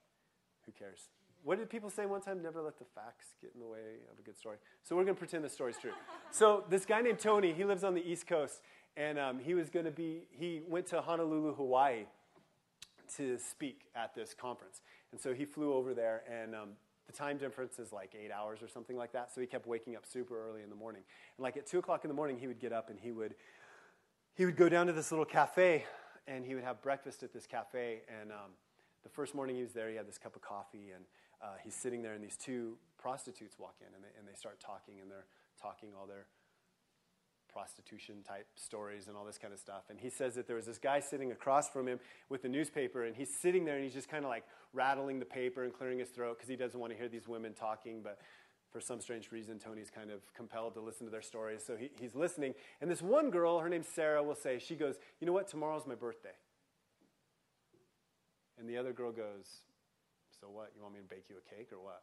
who 0.65 0.73
cares? 0.73 1.09
What 1.43 1.59
did 1.59 1.71
people 1.71 1.91
say 1.91 2.07
one 2.07 2.21
time? 2.21 2.43
Never 2.43 2.61
let 2.61 2.79
the 2.79 2.85
facts 2.85 3.35
get 3.41 3.53
in 3.55 3.61
the 3.61 3.67
way 3.67 4.03
of 4.11 4.19
a 4.19 4.23
good 4.23 4.37
story. 4.37 4.57
So 4.83 4.97
we're 4.97 5.05
going 5.05 5.15
to 5.15 5.19
pretend 5.19 5.45
the 5.45 5.49
story's 5.49 5.77
true. 5.79 5.93
so 6.31 6.65
this 6.69 6.85
guy 6.85 7.03
named 7.03 7.21
Tony, 7.21 7.53
he 7.53 7.65
lives 7.65 7.85
on 7.85 7.95
the 7.95 8.05
East 8.05 8.27
Coast, 8.27 8.63
and 8.97 9.19
um, 9.19 9.39
he 9.39 9.55
was 9.55 9.69
going 9.69 9.85
to 9.85 9.91
be, 9.91 10.23
he 10.31 10.63
went 10.67 10.87
to 10.89 11.01
Honolulu, 11.01 11.55
Hawaii 11.55 12.05
to 13.17 13.39
speak 13.39 13.83
at 13.95 14.15
this 14.15 14.35
conference. 14.35 14.81
And 15.13 15.21
so 15.21 15.35
he 15.35 15.45
flew 15.45 15.73
over 15.75 15.95
there, 15.95 16.23
and 16.31 16.55
um, 16.55 16.69
the 17.07 17.13
time 17.13 17.37
difference 17.39 17.79
is 17.79 17.93
like 17.93 18.15
eight 18.21 18.31
hours 18.33 18.63
or 18.63 18.69
something 18.69 18.97
like 18.97 19.13
that. 19.13 19.33
So 19.33 19.41
he 19.41 19.47
kept 19.47 19.67
waking 19.67 19.97
up 19.97 20.05
super 20.05 20.49
early 20.49 20.63
in 20.63 20.71
the 20.71 20.77
morning. 20.77 21.03
And 21.37 21.43
like 21.43 21.57
at 21.57 21.67
two 21.67 21.79
o'clock 21.79 22.05
in 22.05 22.09
the 22.09 22.15
morning, 22.15 22.39
he 22.39 22.47
would 22.47 22.59
get 22.59 22.73
up 22.73 22.91
and 22.91 22.99
he 22.99 23.13
would, 23.13 23.35
he 24.35 24.45
would 24.45 24.57
go 24.57 24.69
down 24.69 24.87
to 24.87 24.93
this 24.93 25.13
little 25.13 25.25
cafe 25.25 25.85
and 26.27 26.45
he 26.45 26.55
would 26.55 26.65
have 26.65 26.83
breakfast 26.83 27.23
at 27.23 27.33
this 27.33 27.47
cafe. 27.47 28.01
And 28.21 28.33
um, 28.33 28.51
the 29.03 29.09
first 29.09 29.35
morning 29.35 29.57
he 29.57 29.63
was 29.63 29.73
there, 29.73 29.89
he 29.89 29.97
had 29.97 30.09
this 30.09 30.19
cup 30.19 30.35
of 30.35 30.43
coffee, 30.43 30.91
and 30.95 31.05
uh, 31.41 31.55
he's 31.63 31.75
sitting 31.75 32.03
there, 32.03 32.15
and 32.15 32.25
these 32.25 32.37
two 32.37 32.77
prostitutes 32.99 33.57
walk 33.59 33.77
in 33.81 33.95
and 33.95 34.03
they, 34.03 34.09
and 34.19 34.27
they 34.27 34.35
start 34.37 34.59
talking, 34.59 35.01
and 35.01 35.09
they're 35.09 35.27
talking 35.61 35.91
all 35.99 36.07
their 36.07 36.27
prostitution 37.57 38.17
type 38.29 38.47
stories 38.55 39.09
and 39.09 39.17
all 39.17 39.25
this 39.25 39.39
kind 39.39 39.55
of 39.55 39.59
stuff. 39.59 39.85
And 39.89 39.99
he 39.99 40.11
says 40.11 40.35
that 40.35 40.47
there 40.47 40.57
was 40.57 40.67
this 40.67 40.77
guy 40.77 41.01
sitting 41.01 41.33
across 41.33 41.71
from 41.71 41.89
him 41.89 41.99
with 42.29 42.43
the 42.43 42.51
newspaper, 42.51 43.05
and 43.05 43.17
he's 43.17 43.35
sitting 43.35 43.65
there 43.65 43.77
and 43.77 43.85
he's 43.85 43.95
just 43.95 44.11
kind 44.11 44.27
of 44.27 44.29
like 44.29 44.45
rattling 44.75 45.19
the 45.19 45.25
paper 45.25 45.65
and 45.65 45.73
clearing 45.73 45.99
his 45.99 46.11
throat 46.11 46.37
because 46.37 46.51
he 46.51 46.57
doesn't 46.57 46.79
want 46.79 46.93
to 46.93 46.99
hear 46.99 47.09
these 47.09 47.27
women 47.27 47.55
talking. 47.55 48.03
But 48.03 48.19
for 48.71 48.79
some 48.79 49.01
strange 49.01 49.33
reason, 49.33 49.59
Tony's 49.59 49.89
kind 49.89 50.11
of 50.11 50.21
compelled 50.35 50.75
to 50.75 50.81
listen 50.81 51.07
to 51.07 51.11
their 51.11 51.23
stories. 51.23 51.65
So 51.67 51.77
he, 51.77 51.89
he's 51.99 52.15
listening. 52.15 52.53
And 52.83 52.91
this 52.91 53.01
one 53.01 53.31
girl, 53.31 53.59
her 53.61 53.71
name's 53.71 53.89
Sarah, 53.89 54.23
will 54.23 54.35
say, 54.35 54.59
she 54.59 54.75
goes, 54.75 54.97
You 55.19 55.27
know 55.27 55.33
what? 55.33 55.49
Tomorrow's 55.49 55.87
my 55.87 55.95
birthday. 55.95 56.37
And 58.59 58.69
the 58.69 58.77
other 58.77 58.93
girl 58.93 59.13
goes, 59.13 59.65
So 60.39 60.49
what? 60.51 60.73
You 60.77 60.83
want 60.83 60.93
me 60.93 61.01
to 61.01 61.07
bake 61.09 61.25
you 61.31 61.37
a 61.39 61.57
cake 61.57 61.73
or 61.73 61.81
what? 61.81 62.03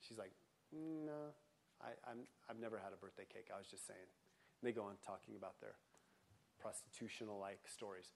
She's 0.00 0.16
like, 0.16 0.32
No, 0.72 1.36
I, 1.82 1.88
I'm, 2.10 2.20
I've 2.48 2.58
never 2.58 2.78
had 2.78 2.94
a 2.94 2.96
birthday 2.96 3.26
cake. 3.30 3.48
I 3.54 3.58
was 3.58 3.66
just 3.66 3.86
saying. 3.86 4.08
They 4.64 4.72
go 4.72 4.82
on 4.82 4.94
talking 5.06 5.36
about 5.36 5.60
their 5.60 5.74
prostitutional 6.60 7.38
like 7.38 7.60
stories. 7.66 8.06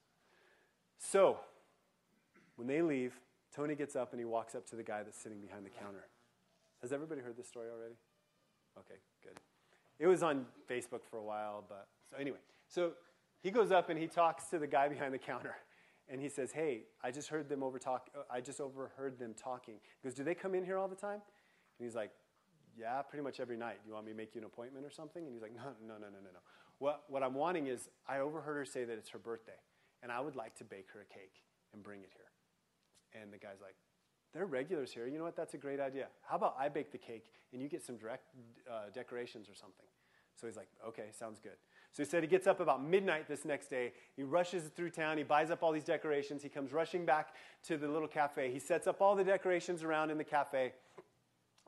So, 0.99 1.39
when 2.57 2.67
they 2.67 2.83
leave, 2.83 3.21
Tony 3.55 3.75
gets 3.75 3.95
up 3.95 4.13
and 4.13 4.21
he 4.21 4.25
walks 4.25 4.55
up 4.55 4.67
to 4.71 4.77
the 4.77 4.83
guy 4.83 5.03
that's 5.03 5.21
sitting 5.21 5.41
behind 5.41 5.65
the 5.65 5.71
counter. 5.71 6.09
Has 6.83 6.93
everybody 6.93 7.21
heard 7.21 7.37
this 7.37 7.49
story 7.49 7.69
already? 7.71 7.95
Okay, 8.79 8.99
good. 9.23 9.39
It 9.99 10.07
was 10.07 10.23
on 10.23 10.47
Facebook 10.71 11.05
for 11.11 11.19
a 11.19 11.23
while, 11.23 11.65
but 11.69 11.89
so 12.11 12.17
anyway. 12.17 12.39
So 12.69 12.93
he 13.43 13.51
goes 13.51 13.71
up 13.71 13.91
and 13.91 13.99
he 13.99 14.07
talks 14.07 14.47
to 14.47 14.59
the 14.59 14.67
guy 14.67 14.89
behind 14.89 15.13
the 15.15 15.19
counter. 15.19 15.57
And 16.11 16.21
he 16.21 16.29
says, 16.29 16.53
Hey, 16.53 16.85
I 17.03 17.11
just 17.11 17.29
heard 17.29 17.49
them 17.49 17.63
over 17.63 17.79
talk 17.79 18.09
uh, 18.17 18.23
I 18.31 18.41
just 18.41 18.61
overheard 18.61 19.19
them 19.19 19.35
talking. 19.35 19.75
He 20.03 20.09
goes, 20.09 20.17
Do 20.17 20.25
they 20.25 20.35
come 20.35 20.55
in 20.55 20.65
here 20.65 20.79
all 20.79 20.89
the 20.89 20.97
time? 20.97 21.21
And 21.79 21.87
he's 21.87 21.95
like, 21.95 22.11
yeah, 22.79 23.03
pretty 23.03 23.25
much 23.25 23.41
every 23.41 23.57
night. 23.57 23.79
Do 23.83 23.89
you 23.89 23.95
want 23.95 24.07
me 24.07 24.13
to 24.13 24.17
make 24.17 24.35
you 24.35 24.41
an 24.41 24.47
appointment 24.47 24.87
or 24.87 24.91
something? 24.91 25.25
And 25.25 25.33
he's 25.33 25.43
like, 25.43 25.55
No, 25.55 25.75
no, 25.87 25.95
no, 25.95 26.07
no, 26.07 26.21
no, 26.23 26.31
no. 26.33 26.41
What, 26.79 27.05
what 27.09 27.23
I'm 27.23 27.35
wanting 27.35 27.67
is, 27.67 27.89
I 28.09 28.21
overheard 28.21 28.57
her 28.57 28.65
say 28.65 28.85
that 28.85 28.93
it's 28.93 29.09
her 29.11 29.19
birthday, 29.19 29.59
and 30.03 30.13
I 30.13 30.21
would 30.21 30.37
like 30.37 30.55
to 30.59 30.65
bake 30.65 30.87
her 30.95 31.01
a 31.01 31.13
cake 31.13 31.43
and 31.73 31.83
bring 31.83 32.01
it 32.03 32.11
here. 32.15 33.21
And 33.21 33.33
the 33.33 33.39
guy's 33.39 33.61
like, 33.61 33.75
They're 34.33 34.47
regulars 34.47 34.93
here. 34.93 35.07
You 35.07 35.19
know 35.19 35.25
what? 35.25 35.37
That's 35.37 35.55
a 35.55 35.59
great 35.59 35.81
idea. 35.81 36.07
How 36.23 36.37
about 36.37 36.57
I 36.59 36.69
bake 36.69 36.93
the 36.93 36.99
cake 36.99 37.33
and 37.53 37.61
you 37.61 37.69
get 37.69 37.85
some 37.85 37.97
direct, 37.97 38.25
uh, 38.71 38.91
decorations 38.95 39.49
or 39.49 39.55
something? 39.55 39.87
So 40.41 40.47
he's 40.47 40.57
like, 40.57 40.69
Okay, 40.87 41.07
sounds 41.19 41.41
good. 41.41 41.59
So 41.91 42.05
he 42.05 42.09
said 42.09 42.23
he 42.23 42.29
gets 42.29 42.47
up 42.47 42.61
about 42.61 42.85
midnight 42.85 43.27
this 43.27 43.45
next 43.45 43.71
day. 43.71 43.93
He 44.15 44.23
rushes 44.23 44.65
through 44.77 44.91
town. 44.91 45.19
He 45.19 45.25
buys 45.25 45.51
up 45.51 45.63
all 45.65 45.73
these 45.73 45.85
decorations. 45.85 46.43
He 46.43 46.49
comes 46.49 46.73
rushing 46.73 47.05
back 47.05 47.35
to 47.67 47.77
the 47.77 47.89
little 47.89 48.07
cafe. 48.07 48.53
He 48.53 48.61
sets 48.61 48.87
up 48.87 49.01
all 49.01 49.17
the 49.17 49.25
decorations 49.25 49.83
around 49.83 50.11
in 50.11 50.19
the 50.19 50.25
cafe. 50.25 50.75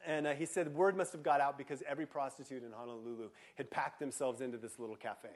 And 0.06 0.26
uh, 0.26 0.34
he 0.34 0.46
said 0.46 0.74
word 0.74 0.96
must 0.96 1.12
have 1.12 1.22
got 1.22 1.40
out 1.40 1.58
because 1.58 1.82
every 1.86 2.06
prostitute 2.06 2.64
in 2.64 2.72
Honolulu 2.72 3.30
had 3.56 3.70
packed 3.70 4.00
themselves 4.00 4.40
into 4.40 4.58
this 4.58 4.78
little 4.78 4.96
cafe. 4.96 5.30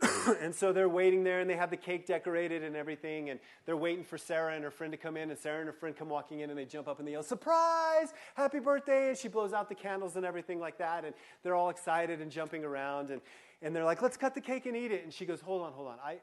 and 0.40 0.54
so 0.54 0.72
they're 0.72 0.88
waiting 0.88 1.24
there 1.24 1.40
and 1.40 1.50
they 1.50 1.56
have 1.56 1.70
the 1.70 1.76
cake 1.76 2.06
decorated 2.06 2.62
and 2.62 2.74
everything. 2.76 3.30
And 3.30 3.40
they're 3.66 3.76
waiting 3.76 4.04
for 4.04 4.18
Sarah 4.18 4.54
and 4.54 4.64
her 4.64 4.70
friend 4.70 4.92
to 4.92 4.96
come 4.96 5.16
in. 5.16 5.30
And 5.30 5.38
Sarah 5.38 5.58
and 5.58 5.66
her 5.66 5.72
friend 5.72 5.96
come 5.96 6.08
walking 6.08 6.40
in 6.40 6.50
and 6.50 6.58
they 6.58 6.64
jump 6.64 6.88
up 6.88 6.98
and 6.98 7.06
they 7.06 7.12
yell, 7.12 7.22
Surprise! 7.22 8.12
Happy 8.34 8.60
birthday! 8.60 9.10
And 9.10 9.18
she 9.18 9.28
blows 9.28 9.52
out 9.52 9.68
the 9.68 9.74
candles 9.74 10.16
and 10.16 10.24
everything 10.24 10.60
like 10.60 10.78
that. 10.78 11.04
And 11.04 11.14
they're 11.42 11.54
all 11.54 11.70
excited 11.70 12.20
and 12.20 12.30
jumping 12.30 12.64
around. 12.64 13.10
And, 13.10 13.20
and 13.62 13.74
they're 13.74 13.84
like, 13.84 14.02
Let's 14.02 14.16
cut 14.16 14.34
the 14.34 14.40
cake 14.40 14.66
and 14.66 14.76
eat 14.76 14.92
it. 14.92 15.04
And 15.04 15.12
she 15.12 15.26
goes, 15.26 15.40
Hold 15.40 15.62
on, 15.62 15.72
hold 15.72 15.88
on. 15.88 15.96
I, 16.04 16.18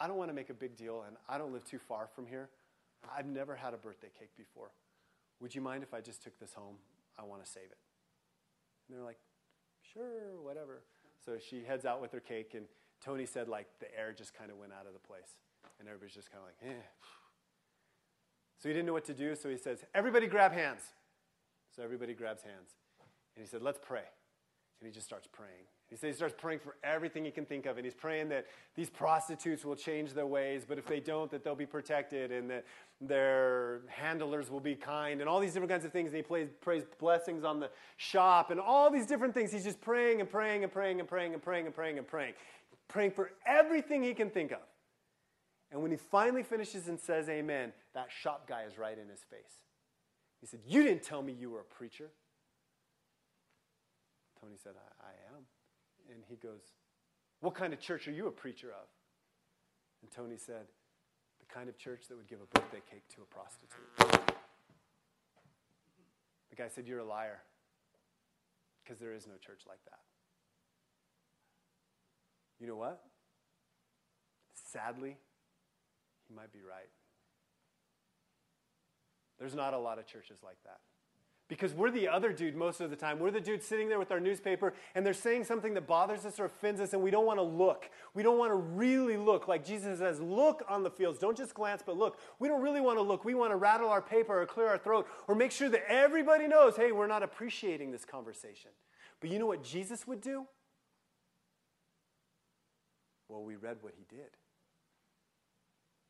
I 0.00 0.06
don't 0.06 0.16
want 0.16 0.30
to 0.30 0.34
make 0.34 0.50
a 0.50 0.54
big 0.54 0.76
deal 0.76 1.04
and 1.06 1.16
I 1.28 1.38
don't 1.38 1.52
live 1.52 1.64
too 1.64 1.78
far 1.78 2.08
from 2.14 2.26
here. 2.26 2.48
I've 3.16 3.26
never 3.26 3.54
had 3.54 3.74
a 3.74 3.76
birthday 3.76 4.10
cake 4.18 4.30
before. 4.36 4.70
Would 5.42 5.56
you 5.56 5.60
mind 5.60 5.82
if 5.82 5.92
I 5.92 6.00
just 6.00 6.22
took 6.22 6.38
this 6.38 6.54
home? 6.54 6.76
I 7.18 7.24
want 7.24 7.44
to 7.44 7.50
save 7.50 7.64
it. 7.64 7.78
And 8.88 8.96
they're 8.96 9.04
like, 9.04 9.18
Sure, 9.92 10.40
whatever. 10.40 10.84
So 11.26 11.32
she 11.38 11.64
heads 11.64 11.84
out 11.84 12.00
with 12.00 12.12
her 12.12 12.20
cake, 12.20 12.54
and 12.54 12.66
Tony 13.04 13.26
said, 13.26 13.48
like, 13.48 13.66
the 13.80 13.86
air 13.98 14.14
just 14.16 14.32
kind 14.32 14.50
of 14.50 14.56
went 14.56 14.72
out 14.72 14.86
of 14.86 14.92
the 14.92 15.00
place. 15.00 15.36
And 15.78 15.88
everybody's 15.88 16.14
just 16.14 16.30
kind 16.30 16.42
of 16.42 16.46
like, 16.46 16.76
eh. 16.76 16.82
So 18.58 18.68
he 18.68 18.72
didn't 18.72 18.86
know 18.86 18.92
what 18.92 19.04
to 19.06 19.14
do, 19.14 19.34
so 19.34 19.48
he 19.48 19.56
says, 19.56 19.84
Everybody 19.92 20.28
grab 20.28 20.52
hands. 20.52 20.82
So 21.74 21.82
everybody 21.82 22.14
grabs 22.14 22.44
hands. 22.44 22.70
And 23.34 23.44
he 23.44 23.50
said, 23.50 23.62
Let's 23.62 23.80
pray. 23.82 24.04
And 24.80 24.86
he 24.86 24.92
just 24.92 25.06
starts 25.06 25.26
praying. 25.26 25.66
He 25.92 25.98
says 25.98 26.14
he 26.14 26.16
starts 26.16 26.34
praying 26.38 26.60
for 26.60 26.76
everything 26.82 27.22
he 27.22 27.30
can 27.30 27.44
think 27.44 27.66
of, 27.66 27.76
and 27.76 27.84
he's 27.84 27.94
praying 27.94 28.30
that 28.30 28.46
these 28.74 28.88
prostitutes 28.88 29.62
will 29.62 29.76
change 29.76 30.14
their 30.14 30.26
ways, 30.26 30.64
but 30.66 30.78
if 30.78 30.86
they 30.86 31.00
don't, 31.00 31.30
that 31.30 31.44
they'll 31.44 31.54
be 31.54 31.66
protected, 31.66 32.32
and 32.32 32.48
that 32.48 32.64
their 33.06 33.82
handlers 33.88 34.50
will 34.50 34.60
be 34.60 34.74
kind, 34.74 35.20
and 35.20 35.28
all 35.28 35.40
these 35.40 35.52
different 35.52 35.70
kinds 35.70 35.84
of 35.84 35.92
things. 35.92 36.08
And 36.08 36.16
he 36.16 36.22
plays, 36.22 36.48
prays 36.60 36.84
blessings 36.98 37.44
on 37.44 37.60
the 37.60 37.70
shop, 37.96 38.50
and 38.50 38.60
all 38.60 38.90
these 38.90 39.06
different 39.06 39.34
things. 39.34 39.52
He's 39.52 39.64
just 39.64 39.80
praying 39.80 40.20
and 40.20 40.30
praying 40.30 40.62
and 40.62 40.72
praying 40.72 41.00
and 41.00 41.08
praying 41.08 41.34
and 41.34 41.42
praying 41.42 41.66
and 41.66 41.74
praying 41.74 41.98
and 41.98 42.06
praying, 42.06 42.34
praying 42.88 43.10
for 43.12 43.32
everything 43.46 44.02
he 44.02 44.14
can 44.14 44.30
think 44.30 44.52
of. 44.52 44.58
And 45.70 45.82
when 45.82 45.90
he 45.90 45.96
finally 45.96 46.42
finishes 46.42 46.88
and 46.88 47.00
says 47.00 47.28
amen, 47.28 47.72
that 47.94 48.08
shop 48.10 48.46
guy 48.46 48.62
is 48.64 48.78
right 48.78 48.96
in 48.98 49.08
his 49.08 49.20
face. 49.30 49.62
He 50.40 50.46
said, 50.46 50.60
You 50.66 50.82
didn't 50.82 51.02
tell 51.02 51.22
me 51.22 51.32
you 51.32 51.50
were 51.50 51.60
a 51.60 51.64
preacher. 51.64 52.10
Tony 54.40 54.56
said, 54.62 54.72
I, 54.76 55.06
I 55.06 55.36
am 55.36 55.44
and 56.10 56.22
he 56.28 56.36
goes, 56.36 56.60
What 57.40 57.54
kind 57.54 57.72
of 57.72 57.80
church 57.80 58.08
are 58.08 58.12
you 58.12 58.26
a 58.26 58.30
preacher 58.30 58.68
of? 58.68 58.88
And 60.02 60.10
Tony 60.10 60.36
said, 60.36 60.66
kind 61.52 61.68
of 61.68 61.76
church 61.76 62.08
that 62.08 62.16
would 62.16 62.28
give 62.28 62.38
a 62.40 62.58
birthday 62.58 62.80
cake 62.90 63.04
to 63.14 63.22
a 63.22 63.26
prostitute. 63.26 64.32
The 66.50 66.56
guy 66.56 66.68
said, 66.68 66.86
You're 66.86 67.00
a 67.00 67.04
liar. 67.04 67.40
Because 68.82 68.98
there 68.98 69.14
is 69.14 69.26
no 69.26 69.34
church 69.34 69.62
like 69.68 69.78
that. 69.84 70.00
You 72.58 72.66
know 72.66 72.76
what? 72.76 73.00
Sadly, 74.54 75.16
he 76.28 76.34
might 76.34 76.52
be 76.52 76.60
right. 76.60 76.90
There's 79.38 79.54
not 79.54 79.74
a 79.74 79.78
lot 79.78 79.98
of 79.98 80.06
churches 80.06 80.38
like 80.42 80.58
that. 80.64 80.80
Because 81.52 81.74
we're 81.74 81.90
the 81.90 82.08
other 82.08 82.32
dude 82.32 82.56
most 82.56 82.80
of 82.80 82.88
the 82.88 82.96
time. 82.96 83.18
We're 83.18 83.30
the 83.30 83.38
dude 83.38 83.62
sitting 83.62 83.90
there 83.90 83.98
with 83.98 84.10
our 84.10 84.20
newspaper 84.20 84.72
and 84.94 85.04
they're 85.04 85.12
saying 85.12 85.44
something 85.44 85.74
that 85.74 85.86
bothers 85.86 86.24
us 86.24 86.40
or 86.40 86.46
offends 86.46 86.80
us, 86.80 86.94
and 86.94 87.02
we 87.02 87.10
don't 87.10 87.26
want 87.26 87.38
to 87.38 87.42
look. 87.42 87.90
We 88.14 88.22
don't 88.22 88.38
want 88.38 88.52
to 88.52 88.54
really 88.54 89.18
look. 89.18 89.48
Like 89.48 89.62
Jesus 89.62 89.98
says, 89.98 90.18
look 90.18 90.64
on 90.66 90.82
the 90.82 90.90
fields. 90.90 91.18
Don't 91.18 91.36
just 91.36 91.52
glance, 91.52 91.82
but 91.84 91.98
look. 91.98 92.18
We 92.38 92.48
don't 92.48 92.62
really 92.62 92.80
want 92.80 92.96
to 92.96 93.02
look. 93.02 93.26
We 93.26 93.34
want 93.34 93.52
to 93.52 93.56
rattle 93.56 93.90
our 93.90 94.00
paper 94.00 94.40
or 94.40 94.46
clear 94.46 94.68
our 94.68 94.78
throat 94.78 95.06
or 95.28 95.34
make 95.34 95.52
sure 95.52 95.68
that 95.68 95.84
everybody 95.90 96.48
knows 96.48 96.74
hey, 96.74 96.90
we're 96.90 97.06
not 97.06 97.22
appreciating 97.22 97.92
this 97.92 98.06
conversation. 98.06 98.70
But 99.20 99.28
you 99.28 99.38
know 99.38 99.44
what 99.46 99.62
Jesus 99.62 100.06
would 100.06 100.22
do? 100.22 100.46
Well, 103.28 103.44
we 103.44 103.56
read 103.56 103.76
what 103.82 103.92
he 103.98 104.06
did. 104.08 104.30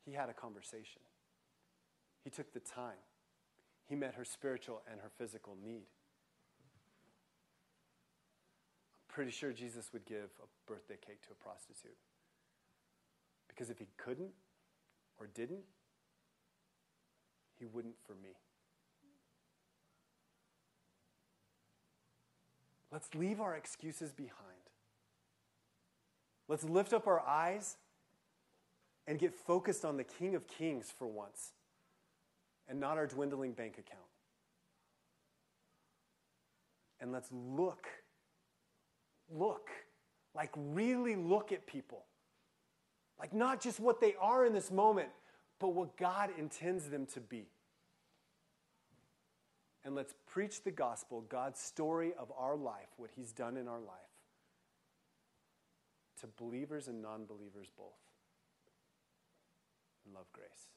He 0.05 0.13
had 0.13 0.29
a 0.29 0.33
conversation, 0.33 1.01
he 2.23 2.29
took 2.29 2.53
the 2.53 2.61
time. 2.61 2.95
He 3.87 3.95
met 3.95 4.15
her 4.15 4.25
spiritual 4.25 4.81
and 4.89 4.99
her 5.01 5.11
physical 5.17 5.55
need. 5.63 5.87
I'm 8.93 9.07
pretty 9.07 9.31
sure 9.31 9.51
Jesus 9.51 9.91
would 9.93 10.05
give 10.05 10.31
a 10.41 10.47
birthday 10.71 10.97
cake 11.05 11.21
to 11.23 11.29
a 11.31 11.35
prostitute. 11.43 11.97
Because 13.47 13.69
if 13.69 13.79
he 13.79 13.87
couldn't 13.97 14.31
or 15.19 15.27
didn't, 15.27 15.63
he 17.59 17.65
wouldn't 17.65 17.95
for 18.05 18.13
me. 18.13 18.31
Let's 22.91 23.13
leave 23.15 23.41
our 23.41 23.55
excuses 23.55 24.11
behind. 24.11 24.33
Let's 26.47 26.63
lift 26.63 26.93
up 26.93 27.07
our 27.07 27.21
eyes 27.21 27.77
and 29.07 29.19
get 29.19 29.33
focused 29.33 29.83
on 29.83 29.97
the 29.97 30.03
King 30.03 30.35
of 30.35 30.47
Kings 30.47 30.91
for 30.97 31.07
once 31.07 31.53
and 32.67 32.79
not 32.79 32.97
our 32.97 33.07
dwindling 33.07 33.53
bank 33.53 33.73
account. 33.73 34.01
And 36.99 37.11
let's 37.11 37.29
look, 37.31 37.87
look, 39.29 39.69
like 40.33 40.51
really 40.55 41.15
look 41.15 41.51
at 41.51 41.67
people. 41.67 42.05
Like 43.19 43.33
not 43.33 43.61
just 43.61 43.79
what 43.79 43.99
they 44.01 44.15
are 44.19 44.45
in 44.45 44.53
this 44.53 44.71
moment, 44.71 45.09
but 45.59 45.73
what 45.73 45.97
God 45.97 46.29
intends 46.37 46.89
them 46.89 47.05
to 47.07 47.19
be. 47.19 47.45
And 49.85 49.95
let's 49.95 50.13
preach 50.27 50.63
the 50.63 50.71
gospel, 50.71 51.21
God's 51.21 51.59
story 51.59 52.13
of 52.17 52.31
our 52.37 52.55
life, 52.55 52.87
what 52.97 53.11
He's 53.15 53.33
done 53.33 53.57
in 53.57 53.67
our 53.67 53.79
life, 53.79 53.97
to 56.21 56.27
believers 56.37 56.87
and 56.87 57.01
non 57.01 57.25
believers 57.25 57.67
both. 57.77 57.91
And 60.05 60.13
love 60.13 60.27
grace. 60.31 60.72